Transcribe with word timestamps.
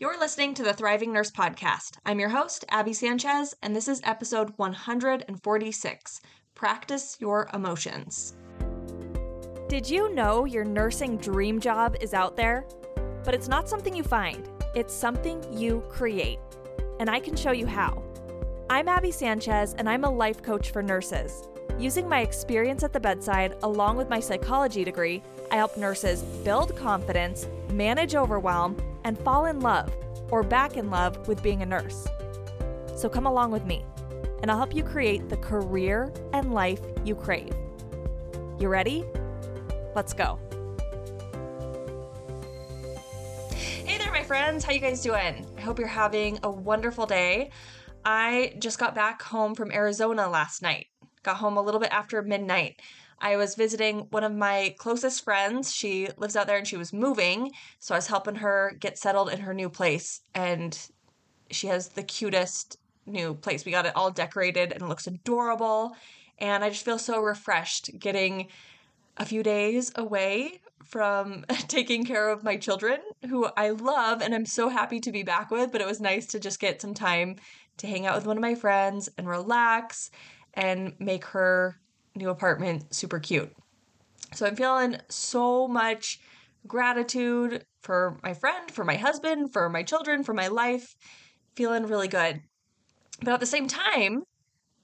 You're 0.00 0.18
listening 0.18 0.54
to 0.54 0.64
the 0.64 0.72
Thriving 0.72 1.12
Nurse 1.12 1.30
Podcast. 1.30 1.98
I'm 2.04 2.18
your 2.18 2.28
host, 2.28 2.64
Abby 2.68 2.92
Sanchez, 2.92 3.54
and 3.62 3.76
this 3.76 3.86
is 3.86 4.00
episode 4.02 4.52
146 4.56 6.20
Practice 6.56 7.16
Your 7.20 7.48
Emotions. 7.54 8.34
Did 9.68 9.88
you 9.88 10.12
know 10.12 10.46
your 10.46 10.64
nursing 10.64 11.16
dream 11.16 11.60
job 11.60 11.96
is 12.00 12.12
out 12.12 12.36
there? 12.36 12.66
But 13.22 13.34
it's 13.34 13.46
not 13.46 13.68
something 13.68 13.94
you 13.94 14.02
find, 14.02 14.48
it's 14.74 14.92
something 14.92 15.40
you 15.56 15.84
create. 15.88 16.40
And 16.98 17.08
I 17.08 17.20
can 17.20 17.36
show 17.36 17.52
you 17.52 17.66
how. 17.66 18.02
I'm 18.68 18.88
Abby 18.88 19.12
Sanchez, 19.12 19.74
and 19.78 19.88
I'm 19.88 20.02
a 20.02 20.10
life 20.10 20.42
coach 20.42 20.72
for 20.72 20.82
nurses. 20.82 21.46
Using 21.78 22.08
my 22.08 22.20
experience 22.20 22.84
at 22.84 22.92
the 22.92 23.00
bedside, 23.00 23.56
along 23.64 23.96
with 23.96 24.08
my 24.08 24.20
psychology 24.20 24.84
degree, 24.84 25.22
I 25.50 25.56
help 25.56 25.76
nurses 25.76 26.22
build 26.22 26.74
confidence, 26.76 27.48
manage 27.72 28.14
overwhelm, 28.14 28.76
and 29.02 29.18
fall 29.18 29.46
in 29.46 29.60
love 29.60 29.92
or 30.30 30.42
back 30.42 30.76
in 30.76 30.88
love 30.88 31.26
with 31.26 31.42
being 31.42 31.62
a 31.62 31.66
nurse. 31.66 32.06
So 32.96 33.08
come 33.08 33.26
along 33.26 33.50
with 33.50 33.64
me, 33.66 33.84
and 34.40 34.50
I'll 34.50 34.56
help 34.56 34.74
you 34.74 34.84
create 34.84 35.28
the 35.28 35.36
career 35.36 36.12
and 36.32 36.54
life 36.54 36.80
you 37.04 37.16
crave. 37.16 37.52
You 38.58 38.68
ready? 38.68 39.04
Let's 39.96 40.12
go. 40.12 40.38
Hey 43.52 43.98
there, 43.98 44.12
my 44.12 44.22
friends. 44.22 44.64
How 44.64 44.72
you 44.72 44.80
guys 44.80 45.02
doing? 45.02 45.44
I 45.58 45.60
hope 45.60 45.80
you're 45.80 45.88
having 45.88 46.38
a 46.44 46.50
wonderful 46.50 47.04
day. 47.04 47.50
I 48.04 48.54
just 48.60 48.78
got 48.78 48.94
back 48.94 49.22
home 49.22 49.54
from 49.54 49.72
Arizona 49.72 50.28
last 50.28 50.62
night. 50.62 50.86
Got 51.24 51.38
home 51.38 51.56
a 51.56 51.62
little 51.62 51.80
bit 51.80 51.90
after 51.90 52.22
midnight. 52.22 52.80
I 53.18 53.36
was 53.36 53.54
visiting 53.54 54.00
one 54.10 54.22
of 54.22 54.34
my 54.34 54.74
closest 54.78 55.24
friends. 55.24 55.74
She 55.74 56.08
lives 56.18 56.36
out 56.36 56.46
there 56.46 56.58
and 56.58 56.66
she 56.66 56.76
was 56.76 56.92
moving. 56.92 57.52
So 57.78 57.94
I 57.94 57.98
was 57.98 58.06
helping 58.06 58.36
her 58.36 58.76
get 58.78 58.98
settled 58.98 59.30
in 59.30 59.40
her 59.40 59.54
new 59.54 59.70
place. 59.70 60.20
And 60.34 60.78
she 61.50 61.68
has 61.68 61.88
the 61.88 62.02
cutest 62.02 62.78
new 63.06 63.34
place. 63.34 63.64
We 63.64 63.72
got 63.72 63.86
it 63.86 63.96
all 63.96 64.10
decorated 64.10 64.72
and 64.72 64.82
it 64.82 64.88
looks 64.88 65.06
adorable. 65.06 65.96
And 66.38 66.62
I 66.62 66.68
just 66.68 66.84
feel 66.84 66.98
so 66.98 67.20
refreshed 67.22 67.98
getting 67.98 68.48
a 69.16 69.24
few 69.24 69.42
days 69.42 69.90
away 69.94 70.60
from 70.84 71.44
taking 71.68 72.04
care 72.04 72.28
of 72.28 72.44
my 72.44 72.56
children, 72.56 73.00
who 73.30 73.48
I 73.56 73.70
love 73.70 74.20
and 74.20 74.34
I'm 74.34 74.46
so 74.46 74.68
happy 74.68 75.00
to 75.00 75.10
be 75.12 75.22
back 75.22 75.50
with. 75.50 75.72
But 75.72 75.80
it 75.80 75.86
was 75.86 76.00
nice 76.00 76.26
to 76.26 76.38
just 76.40 76.60
get 76.60 76.82
some 76.82 76.92
time 76.92 77.36
to 77.78 77.86
hang 77.86 78.06
out 78.06 78.16
with 78.16 78.26
one 78.26 78.36
of 78.36 78.42
my 78.42 78.54
friends 78.54 79.08
and 79.16 79.26
relax 79.26 80.10
and 80.54 80.94
make 80.98 81.24
her 81.26 81.76
new 82.14 82.30
apartment 82.30 82.94
super 82.94 83.18
cute. 83.18 83.52
So 84.34 84.46
I'm 84.46 84.56
feeling 84.56 84.98
so 85.08 85.68
much 85.68 86.20
gratitude 86.66 87.64
for 87.82 88.18
my 88.22 88.34
friend, 88.34 88.70
for 88.70 88.84
my 88.84 88.96
husband, 88.96 89.52
for 89.52 89.68
my 89.68 89.82
children, 89.82 90.24
for 90.24 90.34
my 90.34 90.48
life. 90.48 90.94
Feeling 91.54 91.86
really 91.86 92.08
good. 92.08 92.40
But 93.22 93.34
at 93.34 93.40
the 93.40 93.46
same 93.46 93.68
time, 93.68 94.24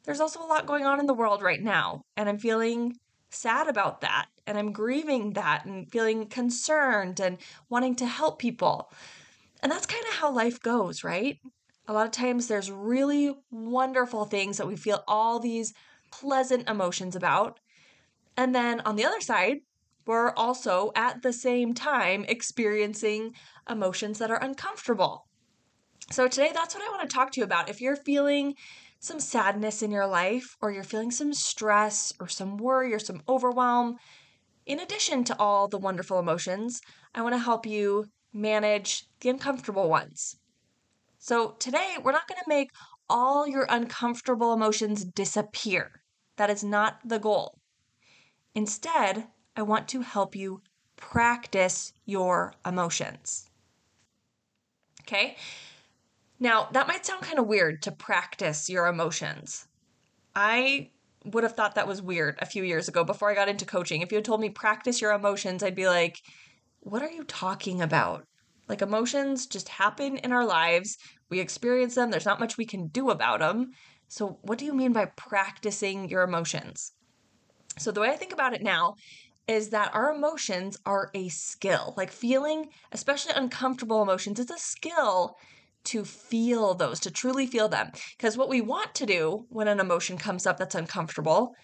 there's 0.04 0.20
also 0.20 0.40
a 0.40 0.46
lot 0.46 0.66
going 0.66 0.86
on 0.86 1.00
in 1.00 1.06
the 1.06 1.14
world 1.14 1.42
right 1.42 1.60
now, 1.60 2.02
and 2.16 2.28
I'm 2.28 2.38
feeling 2.38 2.96
sad 3.30 3.68
about 3.68 4.00
that. 4.00 4.26
And 4.46 4.58
I'm 4.58 4.72
grieving 4.72 5.34
that 5.34 5.64
and 5.64 5.90
feeling 5.90 6.26
concerned 6.26 7.20
and 7.20 7.38
wanting 7.68 7.94
to 7.96 8.06
help 8.06 8.38
people. 8.38 8.90
And 9.62 9.70
that's 9.70 9.86
kind 9.86 10.04
of 10.08 10.14
how 10.14 10.32
life 10.32 10.60
goes, 10.60 11.04
right? 11.04 11.38
A 11.90 11.92
lot 11.92 12.06
of 12.06 12.12
times 12.12 12.46
there's 12.46 12.70
really 12.70 13.34
wonderful 13.50 14.24
things 14.24 14.58
that 14.58 14.68
we 14.68 14.76
feel 14.76 15.02
all 15.08 15.40
these 15.40 15.74
pleasant 16.12 16.68
emotions 16.68 17.16
about. 17.16 17.58
And 18.36 18.54
then 18.54 18.78
on 18.82 18.94
the 18.94 19.04
other 19.04 19.20
side, 19.20 19.56
we're 20.06 20.30
also 20.34 20.92
at 20.94 21.22
the 21.22 21.32
same 21.32 21.74
time 21.74 22.24
experiencing 22.28 23.34
emotions 23.68 24.20
that 24.20 24.30
are 24.30 24.40
uncomfortable. 24.40 25.26
So 26.12 26.28
today, 26.28 26.52
that's 26.54 26.76
what 26.76 26.84
I 26.84 26.96
want 26.96 27.10
to 27.10 27.12
talk 27.12 27.32
to 27.32 27.40
you 27.40 27.44
about. 27.44 27.68
If 27.68 27.80
you're 27.80 27.96
feeling 27.96 28.54
some 29.00 29.18
sadness 29.18 29.82
in 29.82 29.90
your 29.90 30.06
life, 30.06 30.56
or 30.62 30.70
you're 30.70 30.84
feeling 30.84 31.10
some 31.10 31.34
stress, 31.34 32.12
or 32.20 32.28
some 32.28 32.56
worry, 32.56 32.94
or 32.94 33.00
some 33.00 33.22
overwhelm, 33.28 33.96
in 34.64 34.78
addition 34.78 35.24
to 35.24 35.38
all 35.40 35.66
the 35.66 35.76
wonderful 35.76 36.20
emotions, 36.20 36.80
I 37.16 37.22
want 37.22 37.34
to 37.34 37.38
help 37.38 37.66
you 37.66 38.04
manage 38.32 39.06
the 39.22 39.30
uncomfortable 39.30 39.88
ones. 39.88 40.36
So 41.22 41.50
today, 41.58 41.96
we're 42.02 42.12
not 42.12 42.26
going 42.26 42.40
to 42.42 42.48
make 42.48 42.70
all 43.10 43.46
your 43.46 43.66
uncomfortable 43.68 44.54
emotions 44.54 45.04
disappear. 45.04 46.00
That 46.38 46.48
is 46.48 46.64
not 46.64 46.98
the 47.04 47.18
goal. 47.18 47.58
Instead, 48.54 49.26
I 49.54 49.60
want 49.60 49.86
to 49.88 50.00
help 50.00 50.34
you 50.34 50.62
practice 50.96 51.92
your 52.06 52.54
emotions. 52.64 53.50
Okay? 55.02 55.36
Now, 56.38 56.68
that 56.72 56.88
might 56.88 57.04
sound 57.04 57.20
kind 57.20 57.38
of 57.38 57.46
weird 57.46 57.82
to 57.82 57.92
practice 57.92 58.70
your 58.70 58.86
emotions. 58.86 59.68
I 60.34 60.88
would 61.26 61.44
have 61.44 61.54
thought 61.54 61.74
that 61.74 61.86
was 61.86 62.00
weird 62.00 62.36
a 62.38 62.46
few 62.46 62.64
years 62.64 62.88
ago 62.88 63.04
before 63.04 63.30
I 63.30 63.34
got 63.34 63.50
into 63.50 63.66
coaching. 63.66 64.00
If 64.00 64.10
you 64.10 64.16
had 64.16 64.24
told 64.24 64.40
me 64.40 64.48
practice 64.48 65.02
your 65.02 65.12
emotions, 65.12 65.62
I'd 65.62 65.74
be 65.74 65.86
like, 65.86 66.16
what 66.78 67.02
are 67.02 67.10
you 67.10 67.24
talking 67.24 67.82
about? 67.82 68.24
Like, 68.70 68.82
emotions 68.82 69.46
just 69.46 69.68
happen 69.68 70.16
in 70.18 70.30
our 70.30 70.44
lives. 70.44 70.96
We 71.28 71.40
experience 71.40 71.96
them. 71.96 72.12
There's 72.12 72.24
not 72.24 72.38
much 72.38 72.56
we 72.56 72.64
can 72.64 72.86
do 72.86 73.10
about 73.10 73.40
them. 73.40 73.72
So, 74.06 74.38
what 74.42 74.58
do 74.58 74.64
you 74.64 74.72
mean 74.72 74.92
by 74.92 75.06
practicing 75.06 76.08
your 76.08 76.22
emotions? 76.22 76.92
So, 77.78 77.90
the 77.90 78.00
way 78.00 78.10
I 78.10 78.16
think 78.16 78.32
about 78.32 78.54
it 78.54 78.62
now 78.62 78.94
is 79.48 79.70
that 79.70 79.92
our 79.92 80.14
emotions 80.14 80.78
are 80.86 81.10
a 81.14 81.28
skill. 81.30 81.94
Like 81.96 82.12
feeling, 82.12 82.68
especially 82.92 83.32
uncomfortable 83.34 84.02
emotions, 84.02 84.38
it's 84.38 84.52
a 84.52 84.58
skill 84.58 85.34
to 85.86 86.04
feel 86.04 86.74
those, 86.74 87.00
to 87.00 87.10
truly 87.10 87.48
feel 87.48 87.68
them. 87.68 87.90
Because 88.16 88.38
what 88.38 88.48
we 88.48 88.60
want 88.60 88.94
to 88.94 89.04
do 89.06 89.46
when 89.48 89.66
an 89.66 89.80
emotion 89.80 90.16
comes 90.16 90.46
up 90.46 90.58
that's 90.58 90.76
uncomfortable 90.76 91.56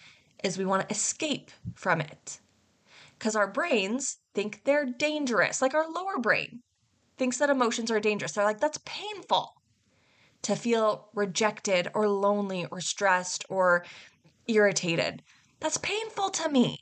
is 0.42 0.58
we 0.58 0.64
want 0.64 0.88
to 0.88 0.92
escape 0.92 1.52
from 1.76 2.00
it. 2.00 2.40
Because 3.16 3.36
our 3.36 3.46
brains 3.46 4.18
think 4.34 4.62
they're 4.64 4.86
dangerous, 4.86 5.62
like 5.62 5.72
our 5.74 5.88
lower 5.88 6.18
brain 6.18 6.62
thinks 7.18 7.38
that 7.38 7.50
emotions 7.50 7.90
are 7.90 8.00
dangerous. 8.00 8.32
They're 8.32 8.44
like, 8.44 8.60
that's 8.60 8.80
painful 8.84 9.52
to 10.42 10.54
feel 10.54 11.08
rejected 11.14 11.88
or 11.94 12.08
lonely 12.08 12.66
or 12.70 12.80
stressed 12.80 13.44
or 13.48 13.84
irritated. 14.46 15.22
That's 15.60 15.78
painful 15.78 16.30
to 16.30 16.48
me. 16.48 16.78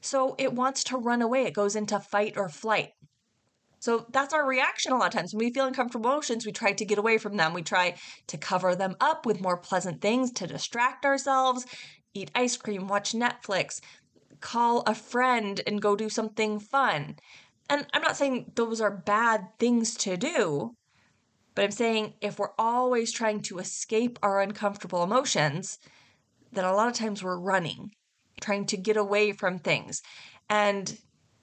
So 0.00 0.34
it 0.38 0.52
wants 0.52 0.84
to 0.84 0.98
run 0.98 1.22
away. 1.22 1.44
It 1.44 1.54
goes 1.54 1.76
into 1.76 1.98
fight 1.98 2.34
or 2.36 2.48
flight. 2.48 2.90
So 3.80 4.06
that's 4.10 4.34
our 4.34 4.46
reaction 4.46 4.92
a 4.92 4.96
lot 4.96 5.08
of 5.08 5.12
times. 5.12 5.34
When 5.34 5.44
we 5.44 5.52
feel 5.52 5.66
uncomfortable 5.66 6.10
emotions, 6.10 6.46
we 6.46 6.52
try 6.52 6.72
to 6.72 6.84
get 6.84 6.98
away 6.98 7.18
from 7.18 7.36
them. 7.36 7.52
We 7.52 7.62
try 7.62 7.96
to 8.28 8.38
cover 8.38 8.74
them 8.74 8.96
up 9.00 9.26
with 9.26 9.42
more 9.42 9.58
pleasant 9.58 10.00
things 10.00 10.32
to 10.32 10.46
distract 10.46 11.04
ourselves, 11.04 11.66
eat 12.14 12.30
ice 12.34 12.56
cream, 12.56 12.88
watch 12.88 13.12
Netflix, 13.12 13.80
call 14.40 14.82
a 14.86 14.94
friend 14.94 15.60
and 15.66 15.82
go 15.82 15.96
do 15.96 16.08
something 16.08 16.60
fun. 16.60 17.16
And 17.68 17.86
I'm 17.92 18.02
not 18.02 18.16
saying 18.16 18.52
those 18.54 18.80
are 18.80 18.90
bad 18.90 19.46
things 19.58 19.94
to 19.96 20.16
do, 20.16 20.74
but 21.54 21.64
I'm 21.64 21.70
saying 21.70 22.14
if 22.20 22.38
we're 22.38 22.52
always 22.58 23.12
trying 23.12 23.40
to 23.42 23.58
escape 23.58 24.18
our 24.22 24.40
uncomfortable 24.40 25.02
emotions, 25.02 25.78
then 26.52 26.64
a 26.64 26.74
lot 26.74 26.88
of 26.88 26.94
times 26.94 27.22
we're 27.22 27.38
running, 27.38 27.90
trying 28.40 28.66
to 28.66 28.76
get 28.76 28.96
away 28.96 29.32
from 29.32 29.58
things. 29.58 30.02
And 30.48 30.98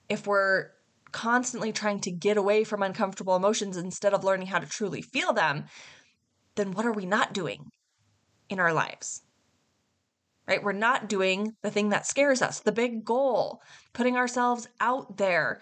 if 0.08 0.26
we're 0.26 0.68
constantly 1.10 1.72
trying 1.72 2.00
to 2.00 2.10
get 2.10 2.36
away 2.36 2.64
from 2.64 2.82
uncomfortable 2.82 3.36
emotions 3.36 3.76
instead 3.76 4.14
of 4.14 4.24
learning 4.24 4.46
how 4.46 4.58
to 4.58 4.66
truly 4.66 5.02
feel 5.02 5.32
them, 5.32 5.64
then 6.56 6.72
what 6.72 6.86
are 6.86 6.92
we 6.92 7.06
not 7.06 7.34
doing 7.34 7.70
in 8.48 8.58
our 8.58 8.72
lives? 8.72 9.22
Right? 10.46 10.62
We're 10.62 10.72
not 10.72 11.08
doing 11.08 11.54
the 11.62 11.70
thing 11.70 11.90
that 11.90 12.06
scares 12.06 12.42
us, 12.42 12.60
the 12.60 12.72
big 12.72 13.04
goal, 13.04 13.62
putting 13.92 14.16
ourselves 14.16 14.68
out 14.80 15.16
there, 15.18 15.60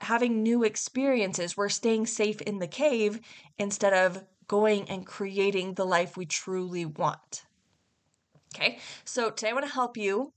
having 0.00 0.42
new 0.42 0.62
experiences. 0.62 1.56
We're 1.56 1.68
staying 1.68 2.06
safe 2.06 2.40
in 2.42 2.58
the 2.58 2.66
cave 2.66 3.20
instead 3.58 3.92
of 3.92 4.24
going 4.48 4.88
and 4.88 5.06
creating 5.06 5.74
the 5.74 5.84
life 5.84 6.16
we 6.16 6.26
truly 6.26 6.84
want. 6.86 7.44
Okay, 8.54 8.78
so 9.04 9.30
today 9.30 9.50
I 9.50 9.52
want 9.52 9.66
to 9.66 9.72
help 9.72 9.96
you 9.96 10.32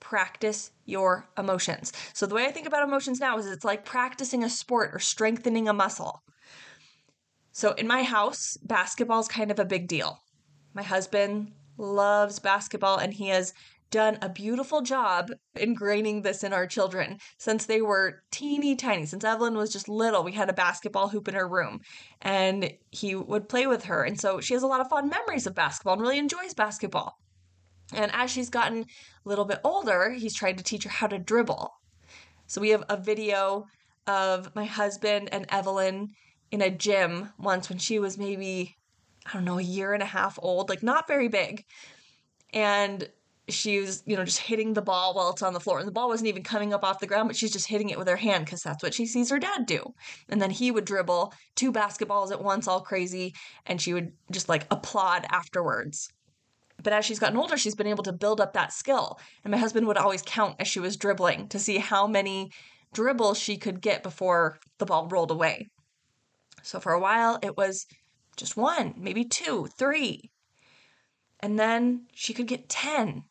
practice 0.00 0.72
your 0.84 1.28
emotions. 1.38 1.92
So, 2.12 2.26
the 2.26 2.34
way 2.34 2.44
I 2.44 2.50
think 2.50 2.66
about 2.66 2.86
emotions 2.86 3.20
now 3.20 3.38
is 3.38 3.46
it's 3.46 3.64
like 3.64 3.84
practicing 3.84 4.42
a 4.44 4.50
sport 4.50 4.90
or 4.92 4.98
strengthening 4.98 5.68
a 5.68 5.72
muscle. 5.72 6.22
So, 7.52 7.72
in 7.72 7.86
my 7.86 8.02
house, 8.02 8.56
basketball 8.62 9.20
is 9.20 9.28
kind 9.28 9.50
of 9.50 9.58
a 9.58 9.64
big 9.64 9.86
deal. 9.86 10.18
My 10.74 10.82
husband 10.82 11.52
loves 11.78 12.38
basketball 12.38 12.98
and 12.98 13.14
he 13.14 13.28
has 13.28 13.54
done 13.92 14.18
a 14.20 14.28
beautiful 14.28 14.82
job 14.82 15.30
ingraining 15.56 16.24
this 16.24 16.42
in 16.42 16.52
our 16.52 16.66
children 16.66 17.18
since 17.38 17.66
they 17.66 17.80
were 17.80 18.22
teeny 18.32 18.74
tiny. 18.74 19.06
Since 19.06 19.22
Evelyn 19.22 19.54
was 19.54 19.72
just 19.72 19.88
little, 19.88 20.24
we 20.24 20.32
had 20.32 20.50
a 20.50 20.54
basketball 20.54 21.08
hoop 21.08 21.28
in 21.28 21.34
her 21.34 21.46
room 21.46 21.80
and 22.20 22.72
he 22.90 23.14
would 23.14 23.48
play 23.48 23.68
with 23.68 23.84
her. 23.84 24.02
And 24.02 24.20
so 24.20 24.40
she 24.40 24.54
has 24.54 24.64
a 24.64 24.66
lot 24.66 24.80
of 24.80 24.88
fond 24.88 25.10
memories 25.10 25.46
of 25.46 25.54
basketball 25.54 25.92
and 25.92 26.02
really 26.02 26.18
enjoys 26.18 26.54
basketball. 26.54 27.16
And 27.94 28.10
as 28.12 28.30
she's 28.30 28.50
gotten 28.50 28.80
a 28.80 29.28
little 29.28 29.44
bit 29.44 29.60
older, 29.62 30.10
he's 30.10 30.34
tried 30.34 30.58
to 30.58 30.64
teach 30.64 30.84
her 30.84 30.90
how 30.90 31.06
to 31.06 31.18
dribble. 31.18 31.70
So 32.46 32.60
we 32.60 32.70
have 32.70 32.84
a 32.88 32.96
video 32.96 33.66
of 34.06 34.54
my 34.56 34.64
husband 34.64 35.28
and 35.30 35.46
Evelyn 35.50 36.08
in 36.50 36.62
a 36.62 36.70
gym 36.70 37.30
once 37.38 37.68
when 37.68 37.78
she 37.78 37.98
was 37.98 38.18
maybe, 38.18 38.74
I 39.26 39.34
don't 39.34 39.44
know, 39.44 39.58
a 39.58 39.62
year 39.62 39.92
and 39.92 40.02
a 40.02 40.06
half 40.06 40.38
old, 40.42 40.68
like 40.68 40.82
not 40.82 41.06
very 41.06 41.28
big. 41.28 41.64
And 42.52 43.08
she 43.48 43.80
was, 43.80 44.02
you 44.06 44.16
know, 44.16 44.24
just 44.24 44.38
hitting 44.38 44.72
the 44.72 44.82
ball 44.82 45.14
while 45.14 45.30
it's 45.30 45.42
on 45.42 45.52
the 45.52 45.60
floor. 45.60 45.78
And 45.78 45.88
the 45.88 45.92
ball 45.92 46.08
wasn't 46.08 46.28
even 46.28 46.42
coming 46.42 46.72
up 46.72 46.84
off 46.84 47.00
the 47.00 47.06
ground, 47.06 47.28
but 47.28 47.36
she's 47.36 47.52
just 47.52 47.66
hitting 47.66 47.90
it 47.90 47.98
with 47.98 48.08
her 48.08 48.16
hand 48.16 48.44
because 48.44 48.62
that's 48.62 48.82
what 48.82 48.94
she 48.94 49.04
sees 49.04 49.30
her 49.30 49.38
dad 49.38 49.66
do. 49.66 49.94
And 50.28 50.40
then 50.40 50.50
he 50.50 50.70
would 50.70 50.84
dribble 50.84 51.34
two 51.56 51.72
basketballs 51.72 52.30
at 52.30 52.42
once, 52.42 52.68
all 52.68 52.80
crazy, 52.80 53.34
and 53.66 53.80
she 53.80 53.94
would 53.94 54.12
just 54.30 54.48
like 54.48 54.66
applaud 54.70 55.26
afterwards. 55.28 56.08
But 56.82 56.92
as 56.92 57.04
she's 57.04 57.18
gotten 57.18 57.36
older, 57.36 57.56
she's 57.56 57.74
been 57.74 57.86
able 57.86 58.04
to 58.04 58.12
build 58.12 58.40
up 58.40 58.52
that 58.52 58.72
skill. 58.72 59.18
And 59.44 59.50
my 59.50 59.58
husband 59.58 59.86
would 59.86 59.96
always 59.96 60.22
count 60.22 60.56
as 60.58 60.68
she 60.68 60.80
was 60.80 60.96
dribbling 60.96 61.48
to 61.48 61.58
see 61.58 61.78
how 61.78 62.06
many 62.06 62.50
dribbles 62.92 63.38
she 63.38 63.56
could 63.56 63.80
get 63.80 64.02
before 64.02 64.58
the 64.78 64.86
ball 64.86 65.08
rolled 65.08 65.30
away. 65.30 65.68
So 66.62 66.78
for 66.78 66.92
a 66.92 67.00
while, 67.00 67.38
it 67.42 67.56
was 67.56 67.86
just 68.36 68.56
one, 68.56 68.94
maybe 68.96 69.24
two, 69.24 69.68
three. 69.78 70.30
And 71.40 71.58
then 71.58 72.06
she 72.14 72.32
could 72.32 72.46
get 72.46 72.68
10. 72.68 73.24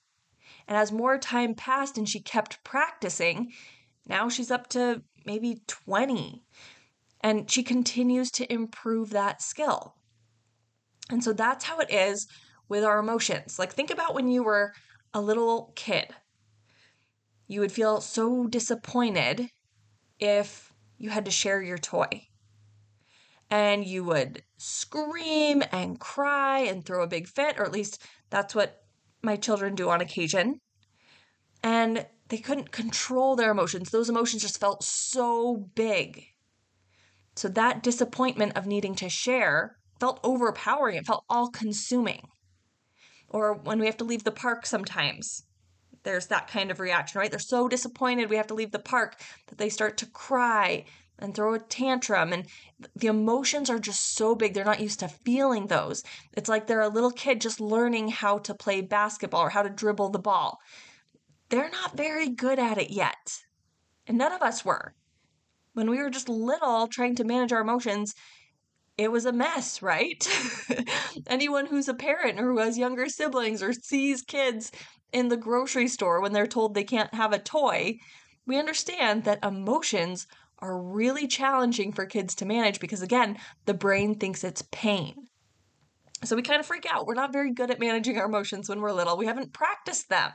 And 0.72 0.78
as 0.78 0.90
more 0.90 1.18
time 1.18 1.54
passed 1.54 1.98
and 1.98 2.08
she 2.08 2.22
kept 2.22 2.64
practicing, 2.64 3.52
now 4.08 4.30
she's 4.30 4.50
up 4.50 4.68
to 4.68 5.02
maybe 5.26 5.64
20. 5.68 6.46
And 7.20 7.52
she 7.52 7.62
continues 7.62 8.32
to 8.32 8.50
improve 8.50 9.10
that 9.10 9.42
skill. 9.42 9.96
And 11.10 11.22
so 11.22 11.34
that's 11.34 11.66
how 11.66 11.80
it 11.80 11.92
is 11.92 12.26
with 12.70 12.86
our 12.86 13.00
emotions. 13.00 13.60
Like, 13.60 13.74
think 13.74 13.92
about 13.92 14.16
when 14.16 14.30
you 14.30 14.44
were 14.44 14.72
a 15.14 15.20
little 15.20 15.74
kid. 15.76 16.08
You 17.48 17.60
would 17.60 17.74
feel 17.74 18.00
so 18.00 18.48
disappointed 18.48 19.50
if 20.22 20.72
you 20.98 21.10
had 21.10 21.26
to 21.26 21.32
share 21.32 21.62
your 21.62 21.80
toy. 21.80 22.30
And 23.50 23.86
you 23.86 24.06
would 24.06 24.42
scream 24.56 25.64
and 25.74 26.00
cry 26.00 26.60
and 26.60 26.86
throw 26.86 27.04
a 27.04 27.08
big 27.08 27.28
fit, 27.28 27.60
or 27.60 27.66
at 27.66 27.74
least 27.74 28.02
that's 28.30 28.56
what 28.56 28.81
my 29.24 29.36
children 29.36 29.76
do 29.76 29.90
on 29.90 30.02
occasion. 30.02 30.60
And 31.64 32.06
they 32.30 32.38
couldn't 32.38 32.72
control 32.72 33.36
their 33.36 33.52
emotions. 33.52 33.90
Those 33.90 34.10
emotions 34.10 34.42
just 34.42 34.60
felt 34.60 34.84
so 34.84 35.70
big. 35.76 36.26
So 37.36 37.48
that 37.50 37.84
disappointment 37.84 38.58
of 38.58 38.66
needing 38.66 38.96
to 38.96 39.10
share 39.10 39.78
felt 40.00 40.20
overpowering. 40.24 40.98
It 40.98 41.06
felt 41.06 41.26
all 41.30 41.50
consuming 41.50 42.28
or 43.32 43.54
when 43.54 43.80
we 43.80 43.86
have 43.86 43.98
to 43.98 44.04
leave 44.04 44.24
the 44.24 44.32
park 44.32 44.66
sometimes 44.66 45.44
there's 46.04 46.28
that 46.28 46.48
kind 46.48 46.70
of 46.70 46.80
reaction 46.80 47.20
right 47.20 47.32
they're 47.32 47.40
so 47.40 47.68
disappointed 47.68 48.30
we 48.30 48.36
have 48.36 48.48
to 48.48 48.54
leave 48.54 48.72
the 48.72 48.80
park 48.80 49.20
that 49.48 49.58
they 49.58 49.70
start 49.70 49.98
to 49.98 50.06
cry 50.06 50.84
and 51.22 51.34
throw 51.34 51.54
a 51.54 51.60
tantrum 51.60 52.34
and 52.34 52.48
the 52.96 53.08
emotions 53.08 53.70
are 53.70 53.80
just 53.80 54.16
so 54.16 54.36
big 54.36 54.54
they're 54.54 54.66
not 54.66 54.80
used 54.80 55.00
to 55.00 55.08
feeling 55.08 55.68
those. 55.68 56.04
It's 56.34 56.50
like 56.50 56.68
they're 56.68 56.82
a 56.82 56.90
little 56.90 57.12
kid 57.12 57.42
just 57.42 57.60
learning 57.60 58.10
how 58.10 58.40
to 58.40 58.54
play 58.54 58.82
basketball 58.82 59.44
or 59.44 59.50
how 59.50 59.64
to 59.64 59.70
dribble 59.70 60.10
the 60.10 60.20
ball. 60.20 60.60
They're 61.50 61.70
not 61.70 61.98
very 61.98 62.30
good 62.30 62.60
at 62.60 62.78
it 62.78 62.92
yet. 62.92 63.40
And 64.08 64.18
none 64.18 64.32
of 64.32 64.42
us 64.42 64.66
were. 64.66 64.94
When 65.74 65.90
we 65.90 65.98
were 65.98 66.10
just 66.10 66.28
little 66.28 66.88
trying 66.88 67.16
to 67.16 67.24
manage 67.24 67.54
our 67.54 67.62
emotions 67.62 68.14
it 68.98 69.12
was 69.12 69.26
a 69.26 69.32
mess, 69.32 69.82
right? 69.82 70.28
Anyone 71.28 71.66
who's 71.66 71.88
a 71.88 71.94
parent 71.94 72.40
or 72.40 72.52
who 72.52 72.60
has 72.60 72.78
younger 72.78 73.08
siblings 73.08 73.64
or 73.64 73.74
sees 73.74 74.22
kids 74.22 74.72
in 75.12 75.30
the 75.30 75.38
grocery 75.38 75.88
store 75.88 76.22
when 76.22 76.34
they're 76.34 76.46
told 76.46 76.74
they 76.74 76.84
can't 76.84 77.14
have 77.14 77.34
a 77.34 77.40
toy, 77.40 77.98
we 78.46 78.60
understand 78.60 79.24
that 79.24 79.44
emotions 79.44 80.28
are 80.62 80.80
really 80.80 81.28
challenging 81.28 81.92
for 81.92 82.06
kids 82.06 82.36
to 82.36 82.46
manage 82.46 82.80
because, 82.80 83.02
again, 83.02 83.38
the 83.66 83.74
brain 83.74 84.16
thinks 84.16 84.44
it's 84.44 84.64
pain. 84.72 85.28
So 86.24 86.36
we 86.36 86.44
kind 86.44 86.60
of 86.60 86.66
freak 86.66 86.86
out. 86.92 87.08
We're 87.08 87.16
not 87.16 87.34
very 87.34 87.52
good 87.54 87.72
at 87.72 87.80
managing 87.80 88.18
our 88.18 88.26
emotions 88.26 88.70
when 88.70 88.80
we're 88.80 88.92
little. 88.92 89.18
We 89.18 89.26
haven't 89.26 89.54
practiced 89.54 90.10
them. 90.10 90.32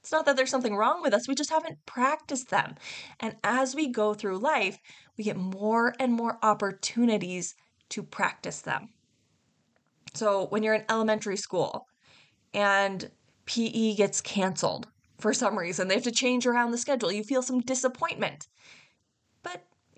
It's 0.00 0.12
not 0.12 0.24
that 0.24 0.36
there's 0.36 0.50
something 0.50 0.76
wrong 0.76 1.02
with 1.02 1.12
us, 1.12 1.28
we 1.28 1.34
just 1.34 1.50
haven't 1.50 1.84
practiced 1.84 2.48
them. 2.48 2.76
And 3.20 3.36
as 3.44 3.74
we 3.74 3.88
go 3.88 4.14
through 4.14 4.38
life, 4.38 4.78
we 5.18 5.24
get 5.24 5.36
more 5.36 5.94
and 6.00 6.14
more 6.14 6.38
opportunities 6.42 7.54
to 7.90 8.02
practice 8.02 8.62
them. 8.62 8.88
So 10.14 10.46
when 10.46 10.62
you're 10.62 10.74
in 10.74 10.84
elementary 10.88 11.36
school 11.36 11.86
and 12.54 13.10
PE 13.44 13.94
gets 13.94 14.22
canceled 14.22 14.88
for 15.18 15.34
some 15.34 15.58
reason, 15.58 15.88
they 15.88 15.94
have 15.94 16.04
to 16.04 16.10
change 16.10 16.46
around 16.46 16.70
the 16.70 16.78
schedule, 16.78 17.12
you 17.12 17.22
feel 17.22 17.42
some 17.42 17.60
disappointment. 17.60 18.46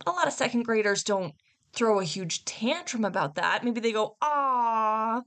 A 0.06 0.10
lot 0.10 0.26
of 0.26 0.32
second 0.32 0.64
graders 0.64 1.04
don't 1.04 1.34
throw 1.72 2.00
a 2.00 2.04
huge 2.04 2.44
tantrum 2.44 3.04
about 3.04 3.34
that. 3.36 3.64
Maybe 3.64 3.80
they 3.80 3.92
go, 3.92 4.16
ah, 4.20 5.22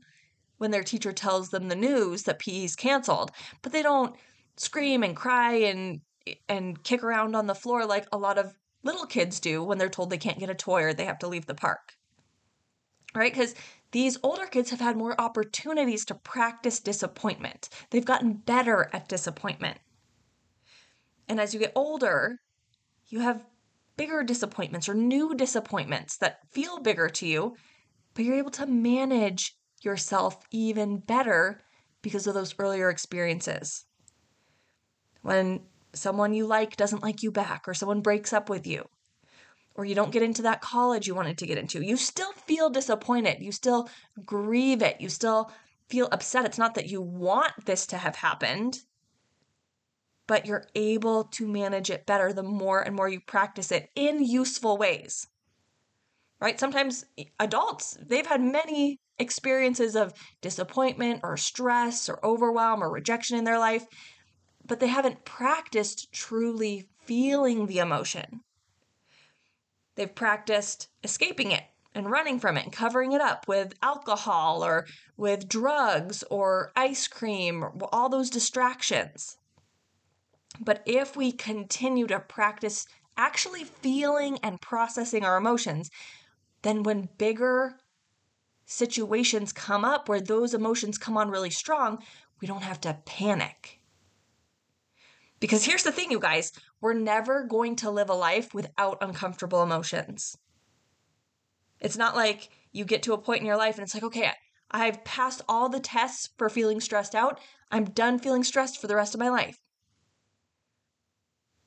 when 0.57 0.71
their 0.71 0.83
teacher 0.83 1.11
tells 1.11 1.49
them 1.49 1.67
the 1.67 1.75
news 1.75 2.23
that 2.23 2.39
PE 2.39 2.65
is 2.65 2.75
canceled, 2.75 3.31
but 3.61 3.71
they 3.71 3.81
don't 3.81 4.15
scream 4.57 5.03
and 5.03 5.15
cry 5.15 5.53
and 5.53 6.01
and 6.49 6.83
kick 6.83 7.03
around 7.03 7.35
on 7.35 7.45
the 7.45 7.53
floor 7.53 7.85
like 7.85 8.07
a 8.11 8.17
lot 8.17 8.39
of 8.39 8.55
little 8.83 9.05
kids 9.05 9.39
do 9.39 9.63
when 9.63 9.77
they're 9.77 9.89
told 9.89 10.09
they 10.09 10.17
can't 10.17 10.39
get 10.39 10.49
a 10.49 10.55
toy 10.55 10.81
or 10.81 10.93
they 10.93 11.05
have 11.05 11.19
to 11.19 11.27
leave 11.27 11.45
the 11.45 11.53
park 11.53 11.95
right? 13.15 13.33
Because 13.33 13.55
these 13.91 14.17
older 14.21 14.45
kids 14.45 14.69
have 14.69 14.81
had 14.81 14.97
more 14.97 15.19
opportunities 15.19 16.05
to 16.05 16.15
practice 16.15 16.79
disappointment. 16.79 17.69
They've 17.89 18.05
gotten 18.05 18.33
better 18.33 18.89
at 18.93 19.07
disappointment. 19.07 19.79
And 21.27 21.39
as 21.39 21.53
you 21.53 21.59
get 21.59 21.71
older, 21.75 22.37
you 23.07 23.21
have 23.21 23.43
bigger 23.97 24.23
disappointments 24.23 24.89
or 24.89 24.93
new 24.93 25.35
disappointments 25.35 26.17
that 26.17 26.39
feel 26.51 26.79
bigger 26.79 27.09
to 27.09 27.27
you, 27.27 27.55
but 28.13 28.25
you're 28.25 28.37
able 28.37 28.51
to 28.51 28.65
manage 28.65 29.55
yourself 29.81 30.43
even 30.51 30.97
better 30.99 31.61
because 32.01 32.27
of 32.27 32.33
those 32.33 32.55
earlier 32.59 32.89
experiences. 32.89 33.85
When 35.21 35.61
someone 35.93 36.33
you 36.33 36.45
like 36.45 36.75
doesn't 36.75 37.03
like 37.03 37.23
you 37.23 37.31
back, 37.31 37.67
or 37.67 37.73
someone 37.73 38.01
breaks 38.01 38.33
up 38.33 38.49
with 38.49 38.67
you, 38.67 38.85
or 39.75 39.85
you 39.85 39.95
don't 39.95 40.11
get 40.11 40.23
into 40.23 40.43
that 40.43 40.61
college 40.61 41.07
you 41.07 41.15
wanted 41.15 41.37
to 41.39 41.47
get 41.47 41.57
into, 41.57 41.81
you 41.81 41.97
still 41.97 42.31
feel 42.31 42.69
disappointed. 42.69 43.41
You 43.41 43.51
still 43.51 43.89
grieve 44.23 44.81
it. 44.81 45.01
You 45.01 45.09
still 45.09 45.51
feel 45.89 46.07
upset. 46.11 46.45
It's 46.45 46.57
not 46.57 46.75
that 46.75 46.89
you 46.89 47.01
want 47.01 47.51
this 47.65 47.85
to 47.87 47.97
have 47.97 48.15
happened, 48.15 48.79
but 50.27 50.45
you're 50.45 50.67
able 50.75 51.25
to 51.25 51.47
manage 51.47 51.89
it 51.89 52.05
better 52.05 52.33
the 52.33 52.43
more 52.43 52.81
and 52.81 52.95
more 52.95 53.09
you 53.09 53.19
practice 53.19 53.71
it 53.71 53.89
in 53.95 54.23
useful 54.23 54.77
ways. 54.77 55.27
Right? 56.39 56.59
Sometimes 56.59 57.05
adults, 57.39 57.97
they've 58.05 58.25
had 58.25 58.41
many 58.41 58.99
experiences 59.17 59.95
of 59.95 60.13
disappointment 60.41 61.21
or 61.23 61.37
stress 61.37 62.09
or 62.09 62.23
overwhelm 62.25 62.83
or 62.83 62.89
rejection 62.89 63.37
in 63.37 63.45
their 63.45 63.59
life, 63.59 63.85
but 64.65 64.79
they 64.79 64.87
haven't 64.87 65.25
practiced 65.25 66.11
truly 66.11 66.87
feeling 67.05 67.67
the 67.67 67.79
emotion. 67.79 68.41
They've 69.95 70.13
practiced 70.13 70.89
escaping 71.03 71.51
it 71.51 71.63
and 71.93 72.11
running 72.11 72.39
from 72.39 72.57
it 72.57 72.65
and 72.65 72.73
covering 72.73 73.13
it 73.13 73.21
up 73.21 73.47
with 73.47 73.73
alcohol 73.81 74.63
or 74.63 74.85
with 75.15 75.47
drugs 75.47 76.23
or 76.29 76.73
ice 76.75 77.07
cream, 77.07 77.63
all 77.93 78.09
those 78.09 78.29
distractions. 78.29 79.37
But 80.59 80.83
if 80.85 81.15
we 81.15 81.31
continue 81.31 82.07
to 82.07 82.19
practice 82.19 82.87
actually 83.17 83.63
feeling 83.63 84.39
and 84.43 84.61
processing 84.61 85.23
our 85.23 85.37
emotions, 85.37 85.89
then 86.61 86.83
when 86.83 87.09
bigger 87.17 87.77
situations 88.65 89.53
come 89.53 89.85
up 89.85 90.09
where 90.09 90.21
those 90.21 90.53
emotions 90.53 90.97
come 90.97 91.17
on 91.17 91.29
really 91.29 91.49
strong, 91.49 92.03
we 92.41 92.47
don't 92.47 92.63
have 92.63 92.81
to 92.81 92.97
panic. 93.05 93.79
Because 95.39 95.65
here's 95.65 95.83
the 95.83 95.91
thing, 95.91 96.11
you 96.11 96.19
guys 96.19 96.51
we're 96.81 96.93
never 96.93 97.43
going 97.43 97.75
to 97.77 97.89
live 97.89 98.09
a 98.09 98.13
life 98.13 98.53
without 98.53 98.97
uncomfortable 99.01 99.63
emotions. 99.63 100.37
It's 101.79 101.97
not 101.97 102.15
like 102.15 102.49
you 102.71 102.85
get 102.85 103.03
to 103.03 103.13
a 103.13 103.17
point 103.17 103.41
in 103.41 103.45
your 103.45 103.57
life 103.57 103.75
and 103.75 103.83
it's 103.83 103.93
like, 103.93 104.03
okay, 104.03 104.31
I've 104.71 105.03
passed 105.03 105.41
all 105.47 105.69
the 105.69 105.79
tests 105.79 106.29
for 106.37 106.49
feeling 106.49 106.79
stressed 106.79 107.15
out. 107.15 107.39
I'm 107.71 107.85
done 107.85 108.19
feeling 108.19 108.43
stressed 108.43 108.79
for 108.79 108.87
the 108.87 108.95
rest 108.95 109.13
of 109.13 109.19
my 109.19 109.29
life. 109.29 109.59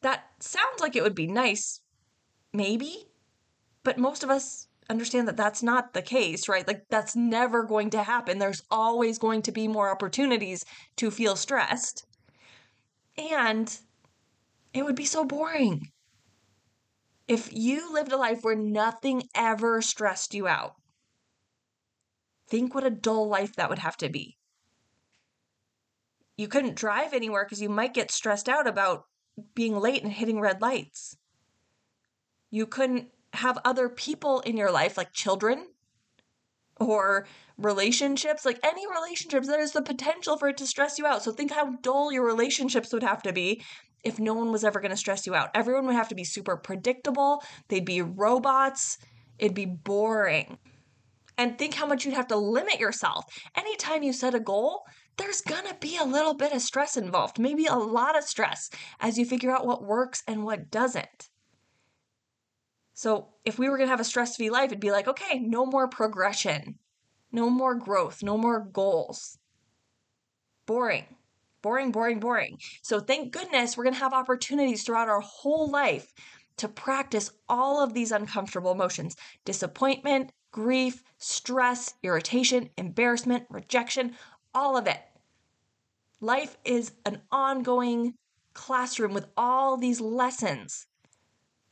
That 0.03 0.25
sounds 0.41 0.81
like 0.81 0.95
it 0.95 1.03
would 1.03 1.15
be 1.15 1.27
nice, 1.27 1.81
maybe, 2.53 3.07
but 3.83 3.99
most 3.99 4.23
of 4.23 4.31
us 4.31 4.69
understand 4.89 5.29
that 5.29 5.37
that's 5.37 5.63
not 5.63 5.93
the 5.93 6.03
case, 6.03 6.49
right? 6.49 6.67
Like, 6.67 6.85
that's 6.89 7.17
never 7.17 7.65
going 7.65 7.91
to 7.91 8.03
happen. 8.03 8.39
There's 8.39 8.63
always 8.71 9.19
going 9.19 9.43
to 9.43 9.53
be 9.53 9.69
more 9.69 9.91
opportunities 9.91 10.65
to 10.97 11.11
feel 11.11 11.37
stressed. 11.37 12.07
And 13.17 13.77
it 14.73 14.85
would 14.85 14.95
be 14.95 15.05
so 15.05 15.25
boring. 15.25 15.91
If 17.27 17.53
you 17.53 17.93
lived 17.93 18.13
a 18.13 18.17
life 18.17 18.43
where 18.43 18.57
nothing 18.57 19.25
ever 19.35 19.83
stressed 19.83 20.33
you 20.33 20.47
out, 20.47 20.75
think 22.49 22.75
what 22.75 22.85
a 22.85 22.91
dull 22.91 23.29
life 23.29 23.57
that 23.57 23.69
would 23.69 23.81
have 23.81 23.97
to 23.99 24.09
be. 24.09 24.39
You 26.37 26.49
couldn't 26.49 26.77
drive 26.77 27.13
anywhere 27.13 27.45
because 27.45 27.61
you 27.61 27.69
might 27.69 27.93
get 27.93 28.13
stressed 28.13 28.49
out 28.49 28.67
about 28.67 29.05
being 29.55 29.79
late 29.79 30.03
and 30.03 30.13
hitting 30.13 30.41
red 30.41 30.61
lights. 30.61 31.17
You 32.51 32.67
couldn't 32.67 33.09
have 33.35 33.59
other 33.65 33.89
people 33.89 34.41
in 34.41 34.57
your 34.57 34.71
life, 34.71 34.97
like 34.97 35.13
children 35.13 35.67
or 36.81 37.27
relationships, 37.57 38.45
like 38.45 38.61
any 38.63 38.87
relationships, 38.87 39.49
there's 39.49 39.73
the 39.73 39.83
potential 39.83 40.37
for 40.39 40.49
it 40.49 40.57
to 40.59 40.67
stress 40.67 40.99
you 40.99 41.07
out. 41.07 41.23
So 41.23 41.33
think 41.33 41.51
how 41.51 41.77
dull 41.83 42.13
your 42.13 42.25
relationships 42.25 42.93
would 42.93 43.03
have 43.03 43.23
to 43.25 43.33
be 43.33 43.63
if 44.05 44.19
no 44.19 44.35
one 44.35 44.53
was 44.53 44.65
ever 44.65 44.81
going 44.81 44.93
to 44.93 44.97
stress 44.97 45.27
you 45.27 45.35
out. 45.35 45.51
Everyone 45.55 45.87
would 45.87 45.97
have 45.97 46.09
to 46.09 46.15
be 46.15 46.25
super 46.25 46.57
predictable, 46.57 47.43
they'd 47.69 47.85
be 47.85 48.03
robots, 48.03 48.99
it'd 49.39 49.55
be 49.55 49.67
boring. 49.67 50.59
And 51.37 51.57
think 51.57 51.75
how 51.75 51.87
much 51.87 52.05
you'd 52.05 52.15
have 52.15 52.29
to 52.29 52.37
limit 52.37 52.81
yourself. 52.81 53.25
Anytime 53.57 54.03
you 54.03 54.13
set 54.13 54.35
a 54.35 54.41
goal, 54.41 54.83
there's 55.19 55.43
gonna 55.43 55.77
be 55.81 55.97
a 55.97 56.05
little 56.05 56.35
bit 56.35 56.53
of 56.53 56.63
stress 56.63 56.97
involved, 56.97 57.39
maybe 57.39 57.67
a 57.67 57.75
lot 57.75 58.17
of 58.17 58.25
stress 58.25 58.71
as 59.01 59.19
you 59.19 59.27
figure 59.27 59.51
out 59.51 59.67
what 59.67 59.85
works 59.85 60.23
and 60.27 60.45
what 60.45 60.71
doesn't. 60.71 61.29
So, 62.95 63.35
if 63.45 63.59
we 63.59 63.69
were 63.69 63.79
gonna 63.79 63.91
have 63.91 64.01
a 64.01 64.05
stress 64.05 64.37
free 64.37 64.51
life, 64.51 64.67
it'd 64.67 64.81
be 64.81 64.91
like, 64.91 65.09
okay, 65.09 65.39
no 65.39 65.67
more 65.67 65.89
progression, 65.89 66.79
no 67.33 67.51
more 67.51 67.75
growth, 67.75 68.23
no 68.23 68.37
more 68.39 68.61
goals. 68.61 69.39
Boring, 70.67 71.17
boring, 71.63 71.91
boring, 71.93 72.21
boring. 72.21 72.59
So, 72.83 73.01
thank 73.01 73.33
goodness 73.33 73.77
we're 73.77 73.85
gonna 73.85 73.97
have 73.97 74.13
opportunities 74.13 74.83
throughout 74.85 75.09
our 75.09 75.21
whole 75.21 75.71
life 75.71 76.13
to 76.59 76.69
practice 76.69 77.31
all 77.49 77.83
of 77.83 77.95
these 77.95 78.13
uncomfortable 78.13 78.73
emotions 78.73 79.17
disappointment, 79.45 80.33
grief, 80.51 81.03
stress, 81.19 81.95
irritation, 82.03 82.71
embarrassment, 82.77 83.47
rejection, 83.51 84.17
all 84.55 84.77
of 84.77 84.87
it. 84.87 85.01
Life 86.21 86.57
is 86.65 86.93
an 87.05 87.23
ongoing 87.31 88.15
classroom 88.55 89.15
with 89.15 89.27
all 89.37 89.77
these 89.77 90.01
lessons 90.01 90.87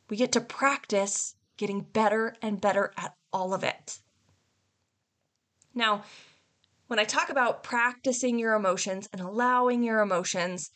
we 0.08 0.16
get 0.16 0.32
to 0.32 0.40
practice 0.40 1.34
getting 1.56 1.80
better 1.80 2.34
and 2.42 2.60
better 2.60 2.92
at 2.96 3.14
all 3.32 3.54
of 3.54 3.64
it. 3.64 3.98
Now, 5.74 6.04
when 6.86 6.98
I 6.98 7.04
talk 7.04 7.28
about 7.28 7.62
practicing 7.64 8.38
your 8.38 8.54
emotions 8.54 9.08
and 9.12 9.20
allowing 9.20 9.82
your 9.82 10.00
emotions, 10.00 10.70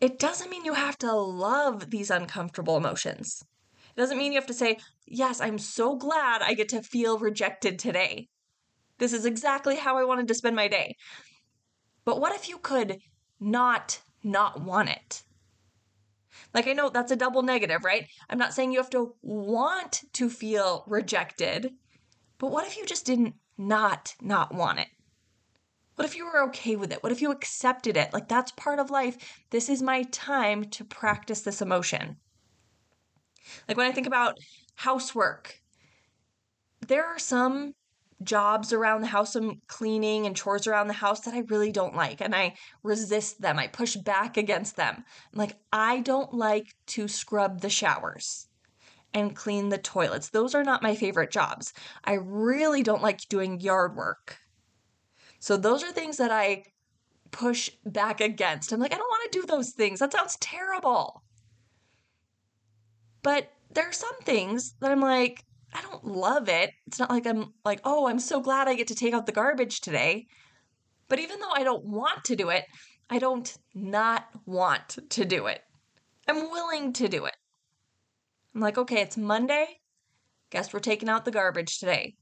it 0.00 0.18
doesn't 0.18 0.50
mean 0.50 0.64
you 0.64 0.74
have 0.74 0.98
to 0.98 1.12
love 1.12 1.90
these 1.90 2.10
uncomfortable 2.10 2.76
emotions. 2.76 3.42
It 3.96 4.00
doesn't 4.00 4.18
mean 4.18 4.32
you 4.32 4.38
have 4.38 4.46
to 4.46 4.54
say, 4.54 4.78
Yes, 5.06 5.40
I'm 5.40 5.58
so 5.58 5.96
glad 5.96 6.42
I 6.42 6.54
get 6.54 6.68
to 6.70 6.82
feel 6.82 7.18
rejected 7.18 7.78
today. 7.78 8.28
This 8.98 9.12
is 9.12 9.26
exactly 9.26 9.76
how 9.76 9.98
I 9.98 10.04
wanted 10.04 10.28
to 10.28 10.34
spend 10.34 10.56
my 10.56 10.68
day. 10.68 10.96
But 12.04 12.20
what 12.20 12.34
if 12.34 12.48
you 12.48 12.58
could 12.58 12.98
not 13.40 14.00
not 14.22 14.60
want 14.62 14.88
it? 14.90 15.22
Like, 16.52 16.66
I 16.66 16.72
know 16.72 16.88
that's 16.88 17.12
a 17.12 17.16
double 17.16 17.42
negative, 17.42 17.84
right? 17.84 18.06
I'm 18.28 18.38
not 18.38 18.54
saying 18.54 18.72
you 18.72 18.78
have 18.78 18.90
to 18.90 19.14
want 19.22 20.02
to 20.14 20.28
feel 20.28 20.84
rejected, 20.86 21.72
but 22.38 22.50
what 22.50 22.66
if 22.66 22.76
you 22.76 22.84
just 22.84 23.06
didn't 23.06 23.34
not 23.56 24.14
not 24.20 24.54
want 24.54 24.80
it? 24.80 24.88
What 25.96 26.04
if 26.04 26.16
you 26.16 26.26
were 26.26 26.42
okay 26.44 26.74
with 26.74 26.92
it? 26.92 27.02
What 27.02 27.12
if 27.12 27.22
you 27.22 27.30
accepted 27.30 27.96
it? 27.96 28.12
Like, 28.12 28.28
that's 28.28 28.50
part 28.52 28.80
of 28.80 28.90
life. 28.90 29.42
This 29.50 29.68
is 29.68 29.80
my 29.80 30.02
time 30.04 30.64
to 30.70 30.84
practice 30.84 31.42
this 31.42 31.62
emotion. 31.62 32.16
Like, 33.68 33.76
when 33.76 33.86
I 33.86 33.92
think 33.92 34.08
about 34.08 34.38
housework, 34.74 35.60
there 36.86 37.06
are 37.06 37.18
some 37.18 37.74
jobs 38.22 38.72
around 38.72 39.00
the 39.00 39.06
house, 39.08 39.32
some 39.32 39.60
cleaning 39.66 40.26
and 40.26 40.36
chores 40.36 40.66
around 40.66 40.88
the 40.88 40.94
house 40.94 41.20
that 41.20 41.34
I 41.34 41.40
really 41.48 41.72
don't 41.72 41.96
like. 41.96 42.20
And 42.20 42.34
I 42.34 42.54
resist 42.82 43.40
them. 43.40 43.58
I 43.58 43.66
push 43.66 43.96
back 43.96 44.36
against 44.36 44.76
them. 44.76 45.04
Like, 45.32 45.56
I 45.72 46.00
don't 46.00 46.32
like 46.32 46.74
to 46.88 47.08
scrub 47.08 47.60
the 47.60 47.70
showers 47.70 48.46
and 49.12 49.36
clean 49.36 49.68
the 49.68 49.78
toilets. 49.78 50.28
Those 50.28 50.54
are 50.54 50.64
not 50.64 50.82
my 50.82 50.94
favorite 50.94 51.30
jobs. 51.30 51.72
I 52.04 52.14
really 52.14 52.82
don't 52.82 53.02
like 53.02 53.28
doing 53.28 53.60
yard 53.60 53.96
work. 53.96 54.38
So, 55.38 55.56
those 55.56 55.82
are 55.82 55.92
things 55.92 56.16
that 56.16 56.30
I 56.30 56.64
push 57.30 57.68
back 57.84 58.20
against. 58.20 58.72
I'm 58.72 58.80
like, 58.80 58.94
I 58.94 58.96
don't 58.96 59.08
want 59.10 59.32
to 59.32 59.40
do 59.40 59.46
those 59.46 59.70
things. 59.70 59.98
That 59.98 60.12
sounds 60.12 60.36
terrible. 60.40 61.22
But 63.22 63.50
there 63.72 63.88
are 63.88 63.92
some 63.92 64.16
things 64.22 64.74
that 64.80 64.92
I'm 64.92 65.00
like, 65.00 65.44
I 65.74 65.82
don't 65.82 66.04
love 66.04 66.48
it. 66.48 66.70
It's 66.86 66.98
not 66.98 67.10
like 67.10 67.26
I'm 67.26 67.52
like, 67.64 67.80
oh, 67.84 68.06
I'm 68.06 68.20
so 68.20 68.40
glad 68.40 68.68
I 68.68 68.74
get 68.74 68.88
to 68.88 68.94
take 68.94 69.12
out 69.12 69.26
the 69.26 69.32
garbage 69.32 69.80
today. 69.80 70.26
But 71.08 71.18
even 71.18 71.40
though 71.40 71.52
I 71.52 71.64
don't 71.64 71.84
want 71.84 72.24
to 72.24 72.36
do 72.36 72.50
it, 72.50 72.64
I 73.10 73.18
don't 73.18 73.52
not 73.74 74.26
want 74.46 74.98
to 75.10 75.24
do 75.24 75.46
it. 75.46 75.60
I'm 76.28 76.50
willing 76.50 76.92
to 76.94 77.08
do 77.08 77.26
it. 77.26 77.36
I'm 78.54 78.60
like, 78.60 78.78
okay, 78.78 79.00
it's 79.00 79.16
Monday. 79.16 79.66
Guess 80.50 80.72
we're 80.72 80.80
taking 80.80 81.08
out 81.08 81.24
the 81.24 81.30
garbage 81.30 81.78
today. 81.78 82.14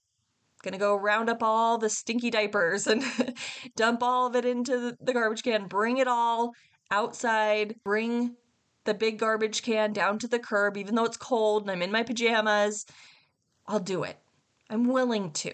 Gonna 0.62 0.78
go 0.78 0.94
round 0.94 1.28
up 1.28 1.42
all 1.42 1.76
the 1.76 1.90
stinky 1.90 2.30
diapers 2.30 2.86
and 2.86 3.04
dump 3.76 4.02
all 4.02 4.26
of 4.28 4.36
it 4.36 4.44
into 4.44 4.96
the 5.00 5.12
garbage 5.12 5.42
can, 5.42 5.66
bring 5.66 5.98
it 5.98 6.06
all 6.06 6.52
outside, 6.90 7.74
bring 7.84 8.36
the 8.84 8.94
big 8.94 9.18
garbage 9.18 9.62
can 9.62 9.92
down 9.92 10.18
to 10.20 10.28
the 10.28 10.38
curb, 10.38 10.76
even 10.76 10.94
though 10.94 11.04
it's 11.04 11.16
cold 11.16 11.62
and 11.62 11.70
I'm 11.70 11.82
in 11.82 11.92
my 11.92 12.02
pajamas, 12.02 12.86
I'll 13.66 13.80
do 13.80 14.02
it. 14.02 14.18
I'm 14.70 14.88
willing 14.88 15.32
to. 15.32 15.52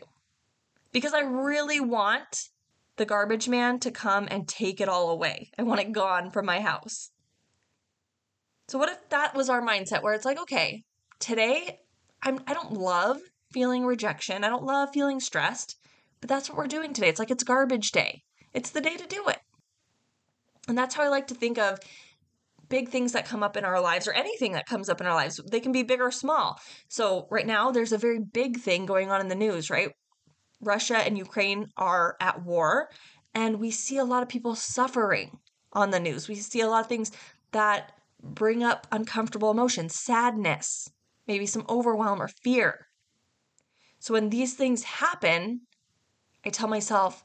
Because 0.93 1.15
I 1.15 1.21
really 1.21 1.81
want 1.81 2.49
the 2.97 3.05
garbage 3.05 3.49
man 3.49 3.79
to 3.81 3.91
come 3.91 4.29
and 4.31 4.49
take 4.49 4.81
it 4.81 4.89
all 4.89 5.11
away. 5.11 5.51
I 5.59 5.63
want 5.63 5.81
it 5.81 5.93
gone 5.93 6.31
from 6.31 6.47
my 6.47 6.61
house. 6.61 7.11
So 8.69 8.79
what 8.79 8.91
if 8.91 9.09
that 9.11 9.35
was 9.35 9.49
our 9.49 9.63
mindset 9.63 10.03
where 10.03 10.15
it's 10.15 10.25
like, 10.25 10.41
okay, 10.41 10.85
today 11.19 11.81
I'm 12.23 12.41
I 12.47 12.55
don't 12.55 12.73
love 12.73 13.19
feeling 13.51 13.87
rejection. 13.87 14.45
I 14.45 14.49
don't 14.49 14.65
love 14.65 14.91
feeling 14.93 15.21
stressed, 15.21 15.77
but 16.21 16.29
that's 16.29 16.49
what 16.49 16.59
we're 16.59 16.67
doing 16.67 16.93
today. 16.93 17.09
It's 17.09 17.19
like 17.19 17.31
it's 17.31 17.45
garbage 17.45 17.93
day. 17.93 18.25
It's 18.53 18.71
the 18.71 18.81
day 18.81 18.97
to 18.97 19.07
do 19.07 19.29
it. 19.29 19.39
And 20.67 20.77
that's 20.77 20.95
how 20.95 21.03
I 21.03 21.09
like 21.09 21.29
to 21.29 21.35
think 21.35 21.59
of 21.59 21.79
big 22.69 22.89
things 22.89 23.13
that 23.13 23.27
come 23.27 23.43
up 23.43 23.57
in 23.57 23.65
our 23.65 23.81
lives 23.81 24.07
or 24.07 24.13
anything 24.13 24.53
that 24.53 24.67
comes 24.67 24.89
up 24.89 25.01
in 25.01 25.07
our 25.07 25.15
lives. 25.15 25.41
They 25.51 25.61
can 25.61 25.73
be 25.73 25.83
big 25.83 26.01
or 26.01 26.11
small. 26.11 26.61
So, 26.89 27.27
right 27.31 27.47
now, 27.47 27.71
there's 27.71 27.93
a 27.93 27.99
very 27.99 28.19
big 28.19 28.59
thing 28.59 28.87
going 28.87 29.11
on 29.11 29.21
in 29.21 29.29
the 29.29 29.35
news, 29.35 29.71
right? 29.71 29.91
Russia 30.61 30.99
and 30.99 31.17
Ukraine 31.17 31.69
are 31.77 32.17
at 32.21 32.45
war, 32.45 32.91
and 33.35 33.61
we 33.61 33.71
see 33.71 33.99
a 33.99 34.05
lot 34.05 34.23
of 34.23 34.29
people 34.29 34.55
suffering 34.55 35.39
on 35.73 35.91
the 35.91 36.01
news. 36.01 36.29
We 36.29 36.35
see 36.35 36.61
a 36.61 36.69
lot 36.69 36.81
of 36.81 36.89
things 36.89 37.13
that 37.53 37.93
bring 38.23 38.63
up 38.63 38.87
uncomfortable 38.91 39.51
emotions, 39.51 39.95
sadness, 39.95 40.91
maybe 41.27 41.47
some 41.47 41.65
overwhelm 41.69 42.21
or 42.21 42.29
fear. 42.29 42.87
So, 43.99 44.15
when 44.15 44.31
these 44.31 44.55
things 44.55 44.85
happen, 44.85 45.63
I 46.45 46.51
tell 46.51 46.69
myself, 46.69 47.25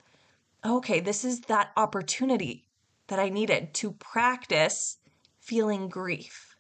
okay, 0.66 1.00
this 1.00 1.24
is 1.26 1.42
that 1.42 1.72
opportunity 1.76 2.68
that 3.08 3.20
I 3.20 3.30
needed 3.30 3.74
to 3.76 3.92
practice 3.94 4.98
feeling 5.44 5.90
grief. 5.90 6.56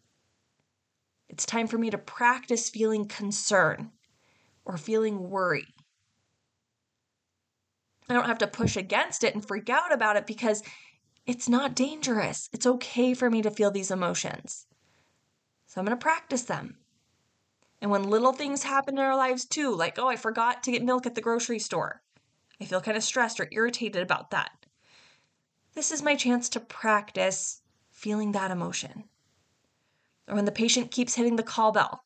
It's 1.29 1.45
time 1.45 1.67
for 1.67 1.77
me 1.77 1.89
to 1.89 1.97
practice 1.97 2.69
feeling 2.69 3.07
concern 3.07 3.91
or 4.65 4.77
feeling 4.77 5.29
worry. 5.29 5.67
I 8.09 8.13
don't 8.13 8.25
have 8.25 8.39
to 8.39 8.47
push 8.47 8.75
against 8.75 9.23
it 9.23 9.33
and 9.33 9.45
freak 9.45 9.69
out 9.69 9.93
about 9.93 10.17
it 10.17 10.27
because 10.27 10.61
it's 11.25 11.47
not 11.47 11.75
dangerous. 11.75 12.49
It's 12.51 12.65
okay 12.65 13.13
for 13.13 13.29
me 13.29 13.41
to 13.41 13.51
feel 13.51 13.71
these 13.71 13.89
emotions. 13.89 14.67
So 15.65 15.79
I'm 15.79 15.85
going 15.85 15.97
to 15.97 16.03
practice 16.03 16.43
them. 16.43 16.77
And 17.81 17.89
when 17.89 18.03
little 18.03 18.33
things 18.33 18.63
happen 18.63 18.97
in 18.97 19.03
our 19.03 19.15
lives 19.15 19.45
too, 19.45 19.73
like, 19.73 19.97
oh, 19.97 20.09
I 20.09 20.17
forgot 20.17 20.61
to 20.63 20.71
get 20.71 20.83
milk 20.83 21.05
at 21.05 21.15
the 21.15 21.21
grocery 21.21 21.59
store, 21.59 22.01
I 22.59 22.65
feel 22.65 22.81
kind 22.81 22.97
of 22.97 23.03
stressed 23.03 23.39
or 23.39 23.47
irritated 23.51 24.01
about 24.01 24.31
that. 24.31 24.51
This 25.73 25.91
is 25.91 26.03
my 26.03 26.15
chance 26.15 26.49
to 26.49 26.59
practice 26.59 27.62
feeling 28.03 28.33
that 28.33 28.51
emotion. 28.51 29.05
Or 30.27 30.36
when 30.36 30.43
the 30.43 30.51
patient 30.51 30.91
keeps 30.91 31.15
hitting 31.15 31.38
the 31.38 31.41
call 31.41 31.72
bell. 31.72 32.03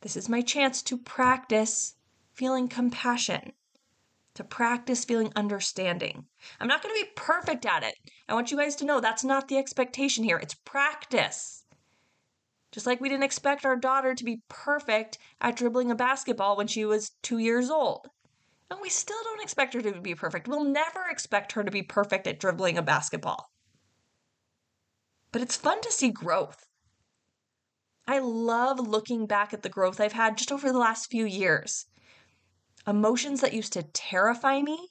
This 0.00 0.16
is 0.16 0.30
my 0.30 0.40
chance 0.40 0.80
to 0.84 0.96
practice 0.96 1.96
feeling 2.32 2.66
compassion, 2.66 3.52
to 4.32 4.42
practice 4.42 5.04
feeling 5.04 5.30
understanding. 5.36 6.24
I'm 6.58 6.68
not 6.68 6.82
going 6.82 6.94
to 6.94 7.04
be 7.04 7.10
perfect 7.16 7.66
at 7.66 7.82
it. 7.82 7.96
I 8.30 8.34
want 8.34 8.50
you 8.50 8.56
guys 8.56 8.76
to 8.76 8.86
know 8.86 8.98
that's 8.98 9.24
not 9.24 9.48
the 9.48 9.58
expectation 9.58 10.24
here. 10.24 10.38
It's 10.38 10.54
practice. 10.54 11.64
Just 12.72 12.86
like 12.86 12.98
we 12.98 13.10
didn't 13.10 13.24
expect 13.24 13.66
our 13.66 13.76
daughter 13.76 14.14
to 14.14 14.24
be 14.24 14.40
perfect 14.48 15.18
at 15.42 15.56
dribbling 15.56 15.90
a 15.90 15.94
basketball 15.94 16.56
when 16.56 16.66
she 16.66 16.86
was 16.86 17.12
two 17.20 17.36
years 17.36 17.68
old. 17.68 18.08
And 18.70 18.80
we 18.80 18.88
still 18.88 19.22
don't 19.22 19.42
expect 19.42 19.74
her 19.74 19.82
to 19.82 20.00
be 20.00 20.14
perfect. 20.14 20.48
We'll 20.48 20.64
never 20.64 21.04
expect 21.10 21.52
her 21.52 21.62
to 21.62 21.70
be 21.70 21.82
perfect 21.82 22.26
at 22.26 22.40
dribbling 22.40 22.78
a 22.78 22.82
basketball 22.82 23.50
but 25.32 25.42
it's 25.42 25.56
fun 25.56 25.80
to 25.82 25.92
see 25.92 26.10
growth. 26.10 26.66
I 28.06 28.18
love 28.18 28.80
looking 28.80 29.26
back 29.26 29.52
at 29.54 29.62
the 29.62 29.68
growth 29.68 30.00
I've 30.00 30.12
had 30.12 30.36
just 30.36 30.50
over 30.52 30.72
the 30.72 30.78
last 30.78 31.10
few 31.10 31.24
years. 31.24 31.86
Emotions 32.86 33.40
that 33.40 33.52
used 33.52 33.72
to 33.74 33.82
terrify 33.82 34.62
me, 34.62 34.88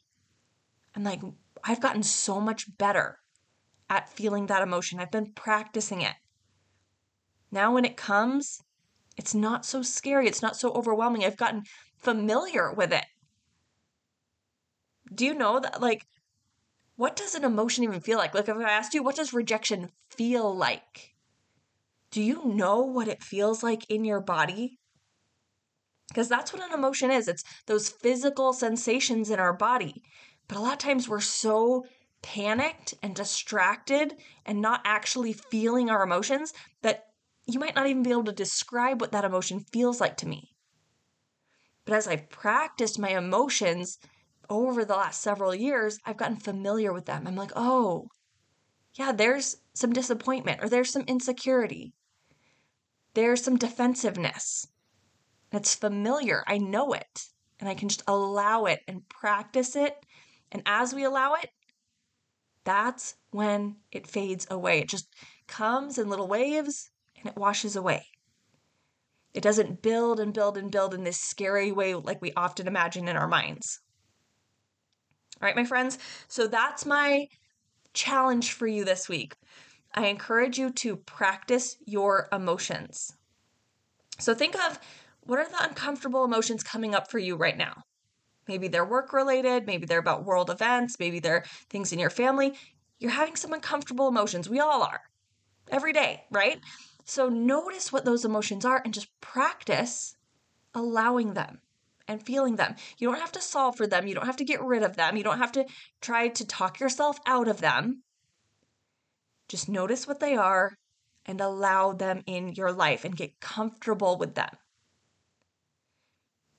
and 0.96 1.04
like 1.04 1.22
I've 1.64 1.82
gotten 1.82 2.04
so 2.04 2.40
much 2.40 2.78
better 2.78 3.20
at 3.90 4.10
feeling 4.10 4.46
that 4.46 4.62
emotion. 4.62 5.00
I've 5.00 5.12
been 5.12 5.34
practicing 5.34 6.02
it. 6.02 6.16
Now, 7.52 7.74
when 7.74 7.86
it 7.86 7.98
comes, 7.98 8.62
It's 9.20 9.36
not 9.36 9.66
so 9.66 9.82
scary. 9.82 10.28
It's 10.28 10.42
not 10.42 10.56
so 10.56 10.72
overwhelming. 10.72 11.26
I've 11.26 11.36
gotten 11.36 11.64
familiar 11.98 12.72
with 12.72 12.94
it. 12.94 13.04
Do 15.14 15.26
you 15.26 15.34
know 15.34 15.60
that, 15.60 15.82
like, 15.82 16.08
what 17.00 17.16
does 17.16 17.34
an 17.34 17.46
emotion 17.46 17.86
even 17.86 18.02
feel 18.02 18.18
like? 18.18 18.36
Like, 18.36 18.50
if 18.50 18.58
I 18.58 18.70
asked 18.70 18.94
you, 18.94 19.02
what 19.02 19.16
does 19.16 19.32
rejection 19.32 19.90
feel 20.10 20.54
like? 20.54 21.14
Do 22.12 22.22
you 22.22 22.44
know 22.44 22.82
what 22.82 23.08
it 23.08 23.24
feels 23.24 23.64
like 23.64 23.90
in 23.90 24.04
your 24.04 24.20
body? 24.20 24.80
Because 26.10 26.28
that's 26.28 26.52
what 26.52 26.62
an 26.62 26.78
emotion 26.78 27.10
is 27.10 27.30
it's 27.30 27.46
those 27.68 27.88
physical 27.88 28.52
sensations 28.52 29.30
in 29.30 29.40
our 29.40 29.54
body. 29.54 30.04
But 30.50 30.58
a 30.58 30.60
lot 30.60 30.74
of 30.74 30.80
times 30.80 31.08
we're 31.08 31.22
so 31.22 31.86
panicked 32.22 32.94
and 33.02 33.16
distracted 33.16 34.18
and 34.46 34.60
not 34.62 34.82
actually 34.84 35.32
feeling 35.32 35.90
our 35.90 36.04
emotions 36.04 36.52
that 36.82 37.06
you 37.46 37.62
might 37.62 37.76
not 37.76 37.88
even 37.88 38.04
be 38.04 38.12
able 38.12 38.26
to 38.26 38.34
describe 38.34 39.00
what 39.00 39.14
that 39.14 39.24
emotion 39.24 39.62
feels 39.72 40.02
like 40.02 40.18
to 40.18 40.28
me. 40.28 40.50
But 41.86 41.94
as 41.94 42.10
I've 42.10 42.30
practiced 42.30 43.00
my 43.00 43.18
emotions 43.18 44.00
over 44.50 44.84
the 44.84 44.96
last 44.96 45.22
several 45.22 45.54
years, 45.54 46.00
I've 46.06 46.18
gotten 46.18 46.38
familiar 46.38 46.92
with 46.92 47.06
them. 47.06 47.28
I'm 47.28 47.36
like, 47.36 47.52
oh, 47.56 48.08
yeah, 48.96 49.12
there's 49.12 49.58
some 49.74 49.94
disappointment 49.94 50.64
or 50.64 50.70
there's 50.70 50.92
some 50.92 51.04
insecurity. 51.04 51.94
There's 53.14 53.44
some 53.44 53.58
defensiveness. 53.58 54.68
It's 55.52 55.76
familiar. 55.76 56.44
I 56.48 56.58
know 56.58 56.94
it. 56.94 57.26
And 57.60 57.68
I 57.68 57.76
can 57.76 57.90
just 57.90 58.04
allow 58.08 58.66
it 58.66 58.82
and 58.88 59.08
practice 59.10 59.76
it. 59.76 59.96
And 60.52 60.64
as 60.66 60.94
we 60.94 61.04
allow 61.04 61.34
it, 61.36 61.50
that's 62.64 63.16
when 63.32 63.78
it 63.92 64.08
fades 64.08 64.48
away. 64.50 64.80
It 64.80 64.90
just 64.90 65.08
comes 65.48 65.98
in 65.98 66.10
little 66.10 66.28
waves 66.28 66.90
and 67.18 67.28
it 67.30 67.38
washes 67.38 67.76
away. 67.76 68.06
It 69.34 69.42
doesn't 69.42 69.82
build 69.82 70.20
and 70.20 70.34
build 70.34 70.58
and 70.58 70.72
build 70.72 70.94
in 70.94 71.04
this 71.04 71.20
scary 71.20 71.72
way 71.72 71.94
like 71.94 72.22
we 72.22 72.34
often 72.34 72.68
imagine 72.68 73.08
in 73.08 73.16
our 73.16 73.28
minds. 73.28 73.80
All 75.42 75.48
right, 75.48 75.56
my 75.56 75.64
friends. 75.64 75.98
So 76.28 76.48
that's 76.48 76.86
my 76.86 77.28
challenge 77.94 78.54
for 78.54 78.68
you 78.68 78.84
this 78.84 79.08
week. 79.08 79.36
I 79.94 80.08
encourage 80.08 80.58
you 80.58 80.70
to 80.72 80.98
practice 80.98 81.78
your 81.86 82.28
emotions. 82.32 83.14
So 84.20 84.36
think 84.36 84.56
of 84.56 84.80
what 85.22 85.40
are 85.40 85.50
the 85.50 85.64
uncomfortable 85.64 86.26
emotions 86.26 86.62
coming 86.62 86.94
up 86.94 87.10
for 87.10 87.20
you 87.20 87.36
right 87.36 87.58
now? 87.58 87.84
Maybe 88.48 88.68
they're 88.68 88.86
work 88.86 89.14
related, 89.14 89.66
maybe 89.66 89.86
they're 89.86 90.00
about 90.00 90.26
world 90.26 90.50
events, 90.50 90.98
maybe 91.00 91.20
they're 91.20 91.46
things 91.70 91.94
in 91.94 92.00
your 92.00 92.10
family. 92.10 92.54
You're 93.00 93.12
having 93.12 93.36
some 93.36 93.54
uncomfortable 93.54 94.08
emotions. 94.08 94.50
We 94.50 94.60
all 94.60 94.84
are 94.84 95.02
every 95.70 95.94
day, 95.94 96.24
right? 96.32 96.60
So 97.06 97.30
notice 97.30 97.94
what 97.94 98.06
those 98.06 98.26
emotions 98.26 98.66
are 98.66 98.82
and 98.84 98.94
just 98.94 99.08
practice 99.22 100.18
allowing 100.76 101.34
them 101.34 101.62
and 102.10 102.26
feeling 102.26 102.56
them. 102.56 102.76
You 102.98 103.08
don't 103.08 103.22
have 103.22 103.32
to 103.34 103.42
solve 103.42 103.78
for 103.78 103.88
them. 103.88 104.08
You 104.08 104.16
don't 104.16 104.26
have 104.26 104.38
to 104.38 104.44
get 104.44 104.62
rid 104.64 104.84
of 104.84 104.98
them. 104.98 105.16
You 105.16 105.24
don't 105.24 105.38
have 105.38 105.52
to 105.54 105.66
try 106.02 106.28
to 106.28 106.46
talk 106.46 106.80
yourself 106.80 107.20
out 107.26 107.48
of 107.48 107.62
them. 107.62 108.02
Just 109.48 109.70
notice 109.70 110.08
what 110.08 110.20
they 110.20 110.36
are 110.36 110.76
and 111.26 111.40
allow 111.40 111.94
them 111.94 112.24
in 112.26 112.54
your 112.54 112.72
life 112.72 113.06
and 113.06 113.16
get 113.16 113.40
comfortable 113.40 114.18
with 114.18 114.34
them. 114.34 114.50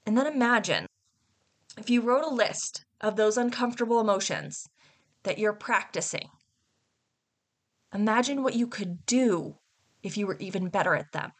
And 0.07 0.17
then 0.17 0.29
imagine 0.29 0.87
if 1.77 1.91
you 1.91 2.01
wrote 2.01 2.25
a 2.25 2.35
list 2.35 2.85
of 3.01 3.17
those 3.17 3.37
uncomfortable 3.37 4.01
emotions 4.01 4.67
that 5.25 5.39
you're 5.39 5.53
practicing. 5.53 6.29
Imagine 7.93 8.45
what 8.45 8.55
you 8.55 8.69
could 8.69 9.05
do 9.05 9.57
if 10.03 10.17
you 10.17 10.27
were 10.27 10.37
even 10.39 10.69
better 10.69 10.95
at 10.95 11.11
them. 11.13 11.33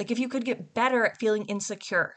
Like 0.00 0.10
if 0.10 0.18
you 0.18 0.30
could 0.30 0.46
get 0.46 0.72
better 0.72 1.04
at 1.04 1.18
feeling 1.18 1.44
insecure, 1.44 2.14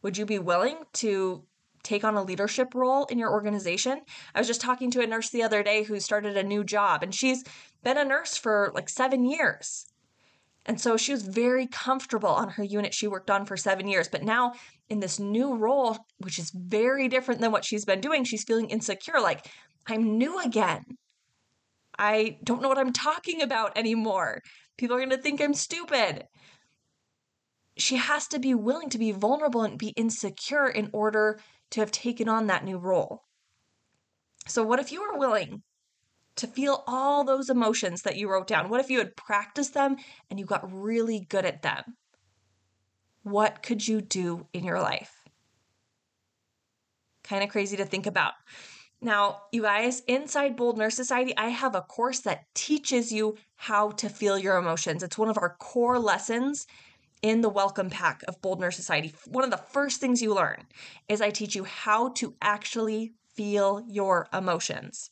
would 0.00 0.16
you 0.16 0.24
be 0.24 0.38
willing 0.38 0.76
to 0.92 1.42
take 1.82 2.04
on 2.04 2.14
a 2.14 2.22
leadership 2.22 2.72
role 2.72 3.06
in 3.06 3.18
your 3.18 3.32
organization? 3.32 4.02
I 4.32 4.38
was 4.38 4.46
just 4.46 4.60
talking 4.60 4.92
to 4.92 5.02
a 5.02 5.08
nurse 5.08 5.30
the 5.30 5.42
other 5.42 5.64
day 5.64 5.82
who 5.82 5.98
started 5.98 6.36
a 6.36 6.44
new 6.44 6.62
job 6.62 7.02
and 7.02 7.12
she's 7.12 7.42
been 7.82 7.98
a 7.98 8.04
nurse 8.04 8.36
for 8.36 8.70
like 8.76 8.88
seven 8.88 9.28
years. 9.28 9.86
And 10.66 10.80
so 10.80 10.96
she 10.96 11.10
was 11.10 11.22
very 11.22 11.66
comfortable 11.66 12.28
on 12.28 12.50
her 12.50 12.62
unit 12.62 12.94
she 12.94 13.08
worked 13.08 13.28
on 13.28 13.44
for 13.44 13.56
seven 13.56 13.88
years. 13.88 14.06
But 14.06 14.22
now, 14.22 14.52
in 14.88 15.00
this 15.00 15.18
new 15.18 15.56
role, 15.56 15.96
which 16.18 16.38
is 16.38 16.52
very 16.52 17.08
different 17.08 17.40
than 17.40 17.50
what 17.50 17.64
she's 17.64 17.84
been 17.84 18.00
doing, 18.00 18.22
she's 18.22 18.44
feeling 18.44 18.70
insecure 18.70 19.20
like, 19.20 19.50
I'm 19.88 20.16
new 20.16 20.38
again. 20.38 20.84
I 21.98 22.38
don't 22.44 22.62
know 22.62 22.68
what 22.68 22.78
I'm 22.78 22.92
talking 22.92 23.42
about 23.42 23.76
anymore. 23.76 24.42
People 24.78 24.96
are 24.96 25.00
going 25.00 25.10
to 25.10 25.18
think 25.18 25.40
I'm 25.40 25.54
stupid. 25.54 26.24
She 27.76 27.96
has 27.96 28.28
to 28.28 28.38
be 28.38 28.54
willing 28.54 28.88
to 28.90 28.98
be 28.98 29.12
vulnerable 29.12 29.62
and 29.62 29.78
be 29.78 29.88
insecure 29.88 30.68
in 30.68 30.88
order 30.92 31.38
to 31.70 31.80
have 31.80 31.90
taken 31.90 32.28
on 32.28 32.46
that 32.46 32.64
new 32.64 32.78
role. 32.78 33.24
So, 34.46 34.62
what 34.62 34.78
if 34.78 34.90
you 34.90 35.02
were 35.02 35.18
willing 35.18 35.62
to 36.36 36.46
feel 36.46 36.84
all 36.86 37.24
those 37.24 37.50
emotions 37.50 38.02
that 38.02 38.16
you 38.16 38.30
wrote 38.30 38.46
down? 38.46 38.70
What 38.70 38.80
if 38.80 38.88
you 38.88 38.98
had 38.98 39.16
practiced 39.16 39.74
them 39.74 39.96
and 40.30 40.38
you 40.38 40.46
got 40.46 40.72
really 40.72 41.26
good 41.28 41.44
at 41.44 41.62
them? 41.62 41.96
What 43.24 43.62
could 43.62 43.86
you 43.86 44.00
do 44.00 44.46
in 44.52 44.64
your 44.64 44.80
life? 44.80 45.12
Kind 47.24 47.42
of 47.42 47.50
crazy 47.50 47.76
to 47.76 47.84
think 47.84 48.06
about. 48.06 48.32
Now, 49.00 49.42
you 49.52 49.62
guys, 49.62 50.00
inside 50.08 50.56
Bold 50.56 50.76
Nurse 50.76 50.96
Society, 50.96 51.32
I 51.36 51.50
have 51.50 51.76
a 51.76 51.82
course 51.82 52.20
that 52.20 52.52
teaches 52.54 53.12
you 53.12 53.36
how 53.54 53.92
to 53.92 54.08
feel 54.08 54.36
your 54.36 54.56
emotions. 54.56 55.04
It's 55.04 55.16
one 55.16 55.28
of 55.28 55.38
our 55.38 55.56
core 55.60 56.00
lessons 56.00 56.66
in 57.22 57.40
the 57.40 57.48
welcome 57.48 57.90
pack 57.90 58.22
of 58.26 58.40
Bold 58.42 58.60
Nurse 58.60 58.74
Society. 58.74 59.14
One 59.26 59.44
of 59.44 59.52
the 59.52 59.56
first 59.56 60.00
things 60.00 60.20
you 60.20 60.34
learn 60.34 60.64
is 61.08 61.20
I 61.20 61.30
teach 61.30 61.54
you 61.54 61.62
how 61.62 62.08
to 62.14 62.34
actually 62.42 63.12
feel 63.34 63.84
your 63.88 64.28
emotions. 64.32 65.10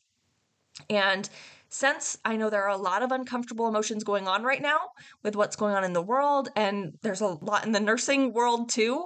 And 0.89 1.29
since 1.69 2.17
I 2.25 2.35
know 2.35 2.49
there 2.49 2.63
are 2.63 2.69
a 2.69 2.77
lot 2.77 3.03
of 3.03 3.11
uncomfortable 3.13 3.69
emotions 3.69 4.03
going 4.03 4.27
on 4.27 4.43
right 4.43 4.61
now 4.61 4.79
with 5.23 5.37
what's 5.37 5.55
going 5.55 5.75
on 5.75 5.85
in 5.85 5.93
the 5.93 6.01
world, 6.01 6.49
and 6.57 6.97
there's 7.03 7.21
a 7.21 7.27
lot 7.27 7.65
in 7.65 7.71
the 7.71 7.79
nursing 7.79 8.33
world 8.33 8.69
too, 8.69 9.05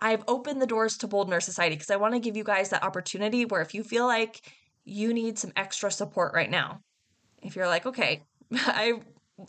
I've 0.00 0.24
opened 0.28 0.62
the 0.62 0.66
doors 0.66 0.96
to 0.98 1.08
Bold 1.08 1.28
Nurse 1.28 1.44
Society 1.44 1.76
because 1.76 1.90
I 1.90 1.96
want 1.96 2.14
to 2.14 2.20
give 2.20 2.36
you 2.36 2.44
guys 2.44 2.70
that 2.70 2.82
opportunity 2.82 3.44
where 3.44 3.60
if 3.60 3.74
you 3.74 3.82
feel 3.84 4.06
like 4.06 4.40
you 4.84 5.12
need 5.12 5.38
some 5.38 5.52
extra 5.56 5.90
support 5.90 6.32
right 6.34 6.50
now, 6.50 6.80
if 7.42 7.54
you're 7.54 7.66
like, 7.66 7.86
okay, 7.86 8.22
I 8.52 8.94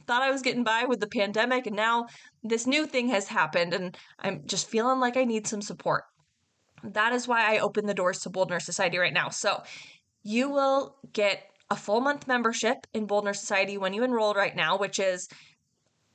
thought 0.07 0.21
I 0.21 0.31
was 0.31 0.41
getting 0.41 0.63
by 0.63 0.85
with 0.85 0.99
the 0.99 1.07
pandemic 1.07 1.67
and 1.67 1.75
now 1.75 2.07
this 2.43 2.65
new 2.65 2.85
thing 2.85 3.09
has 3.09 3.27
happened 3.27 3.73
and 3.73 3.97
I'm 4.19 4.43
just 4.45 4.69
feeling 4.69 4.99
like 4.99 5.17
I 5.17 5.25
need 5.25 5.47
some 5.47 5.61
support. 5.61 6.03
That 6.83 7.13
is 7.13 7.27
why 7.27 7.53
I 7.53 7.59
opened 7.59 7.87
the 7.87 7.93
doors 7.93 8.19
to 8.19 8.29
Bold 8.29 8.49
Nurse 8.49 8.65
Society 8.65 8.97
right 8.97 9.13
now. 9.13 9.29
So 9.29 9.63
you 10.23 10.49
will 10.49 10.97
get 11.13 11.43
a 11.69 11.75
full 11.75 12.01
month 12.01 12.27
membership 12.27 12.85
in 12.93 13.05
Bold 13.05 13.25
Nurse 13.25 13.39
Society 13.39 13.77
when 13.77 13.93
you 13.93 14.03
enroll 14.03 14.33
right 14.33 14.55
now, 14.55 14.77
which 14.77 14.99
is 14.99 15.27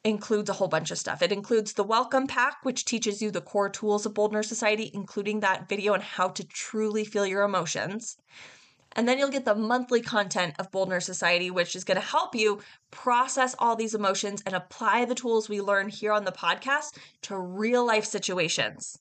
includes 0.07 0.49
a 0.49 0.53
whole 0.53 0.69
bunch 0.69 0.93
of 0.93 0.99
stuff. 0.99 1.21
It 1.21 1.33
includes 1.33 1.73
the 1.73 1.83
welcome 1.83 2.29
pack, 2.29 2.59
which 2.63 2.85
teaches 2.85 3.21
you 3.21 3.33
the 3.33 3.41
core 3.41 3.69
tools 3.69 4.07
of 4.07 4.15
Bold 4.15 4.33
Nurse 4.33 4.47
Society, 4.49 4.89
including 4.95 5.41
that 5.41 5.69
video 5.69 5.95
on 5.95 6.01
how 6.01 6.29
to 6.29 6.45
truly 6.45 7.05
feel 7.05 7.27
your 7.27 7.43
emotions. 7.43 8.17
And 8.93 9.09
then 9.09 9.19
you'll 9.19 9.31
get 9.31 9.45
the 9.45 9.57
monthly 9.57 10.01
content 10.01 10.55
of 10.61 10.71
Bold 10.71 10.89
Nurse 10.89 11.05
Society, 11.07 11.51
which 11.51 11.75
is 11.75 11.83
going 11.83 12.01
to 12.01 12.07
help 12.07 12.37
you 12.37 12.61
process 12.93 13.57
all 13.59 13.75
these 13.75 13.97
emotions 13.97 14.45
and 14.47 14.55
apply 14.55 15.05
the 15.05 15.15
tools 15.17 15.49
we 15.49 15.61
learn 15.61 15.89
here 15.89 16.13
on 16.13 16.25
the 16.25 16.31
podcast 16.31 16.97
to 17.23 17.37
real 17.37 17.85
life 17.85 18.05
situations. 18.05 18.99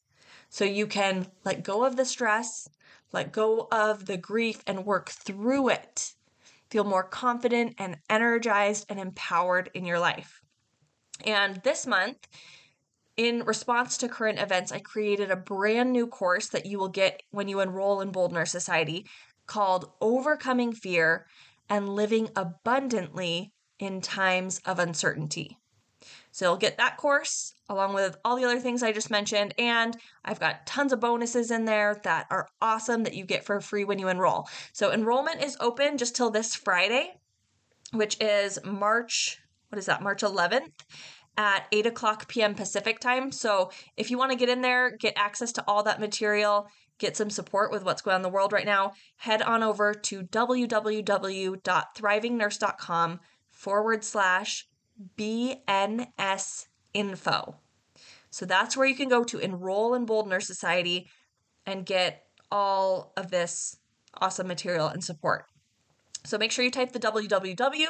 So 0.49 0.65
you 0.65 0.87
can 0.87 1.27
let 1.43 1.63
go 1.63 1.85
of 1.85 1.97
the 1.97 2.05
stress, 2.05 2.67
let 3.13 3.31
go 3.31 3.67
of 3.71 4.07
the 4.07 4.17
grief, 4.17 4.63
and 4.65 4.85
work 4.85 5.09
through 5.11 5.69
it. 5.69 6.13
Feel 6.71 6.83
more 6.83 7.03
confident 7.03 7.75
and 7.77 7.97
energized 8.09 8.87
and 8.89 8.99
empowered 8.99 9.69
in 9.75 9.85
your 9.85 9.99
life. 9.99 10.41
And 11.23 11.61
this 11.63 11.87
month, 11.87 12.27
in 13.17 13.43
response 13.43 13.97
to 13.97 14.09
current 14.09 14.39
events, 14.39 14.71
I 14.71 14.79
created 14.79 15.31
a 15.31 15.37
brand 15.37 15.93
new 15.93 16.07
course 16.07 16.49
that 16.49 16.65
you 16.65 16.77
will 16.77 16.89
get 16.89 17.23
when 17.31 17.47
you 17.47 17.61
enroll 17.61 18.01
in 18.01 18.11
Bold 18.11 18.33
Nurse 18.33 18.51
Society 18.51 19.05
called 19.47 19.91
Overcoming 20.01 20.73
Fear 20.73 21.25
and 21.69 21.89
Living 21.89 22.29
Abundantly 22.35 23.53
in 23.79 24.01
Times 24.01 24.59
of 24.65 24.79
Uncertainty. 24.79 25.57
So 26.31 26.45
you'll 26.45 26.57
get 26.57 26.77
that 26.77 26.97
course 26.97 27.53
along 27.69 27.93
with 27.93 28.17
all 28.25 28.35
the 28.35 28.43
other 28.43 28.59
things 28.59 28.83
I 28.83 28.91
just 28.91 29.09
mentioned. 29.09 29.53
And 29.57 29.95
I've 30.23 30.39
got 30.39 30.67
tons 30.67 30.93
of 30.93 30.99
bonuses 30.99 31.49
in 31.49 31.65
there 31.65 31.99
that 32.03 32.27
are 32.29 32.49
awesome 32.61 33.03
that 33.03 33.15
you 33.15 33.25
get 33.25 33.45
for 33.45 33.61
free 33.61 33.85
when 33.85 33.99
you 33.99 34.09
enroll. 34.09 34.47
So 34.73 34.91
enrollment 34.91 35.41
is 35.41 35.57
open 35.59 35.97
just 35.97 36.15
till 36.15 36.29
this 36.29 36.53
Friday, 36.53 37.13
which 37.91 38.17
is 38.21 38.59
March, 38.65 39.39
what 39.75 39.79
is 39.79 39.87
that, 39.87 40.01
March 40.01 40.21
11th 40.21 40.71
at 41.35 41.67
8 41.69 41.87
o'clock 41.87 42.29
p.m. 42.29 42.55
Pacific 42.55 43.01
time. 43.01 43.29
So 43.29 43.71
if 43.97 44.09
you 44.09 44.17
want 44.17 44.31
to 44.31 44.37
get 44.37 44.47
in 44.47 44.61
there, 44.61 44.95
get 44.95 45.15
access 45.17 45.51
to 45.51 45.65
all 45.67 45.83
that 45.83 45.99
material, 45.99 46.69
get 46.97 47.17
some 47.17 47.29
support 47.29 47.73
with 47.73 47.83
what's 47.83 48.01
going 48.01 48.15
on 48.15 48.19
in 48.19 48.23
the 48.23 48.29
world 48.29 48.53
right 48.53 48.65
now, 48.65 48.93
head 49.17 49.41
on 49.41 49.63
over 49.63 49.93
to 49.93 50.23
www.thrivingnurse.com 50.23 53.19
forward 53.51 54.05
slash 54.05 54.65
BNS 55.17 56.67
info. 56.93 57.55
So 58.29 58.45
that's 58.45 58.77
where 58.77 58.87
you 58.87 58.95
can 58.95 59.09
go 59.09 59.25
to 59.25 59.39
enroll 59.39 59.93
in 59.93 60.05
Bold 60.05 60.29
Nurse 60.29 60.47
Society 60.47 61.09
and 61.65 61.85
get 61.85 62.27
all 62.49 63.11
of 63.17 63.29
this 63.29 63.75
awesome 64.21 64.47
material 64.47 64.87
and 64.87 65.03
support. 65.03 65.47
So 66.23 66.37
make 66.37 66.53
sure 66.53 66.63
you 66.63 66.71
type 66.71 66.93
the 66.93 66.99
www. 66.99 67.87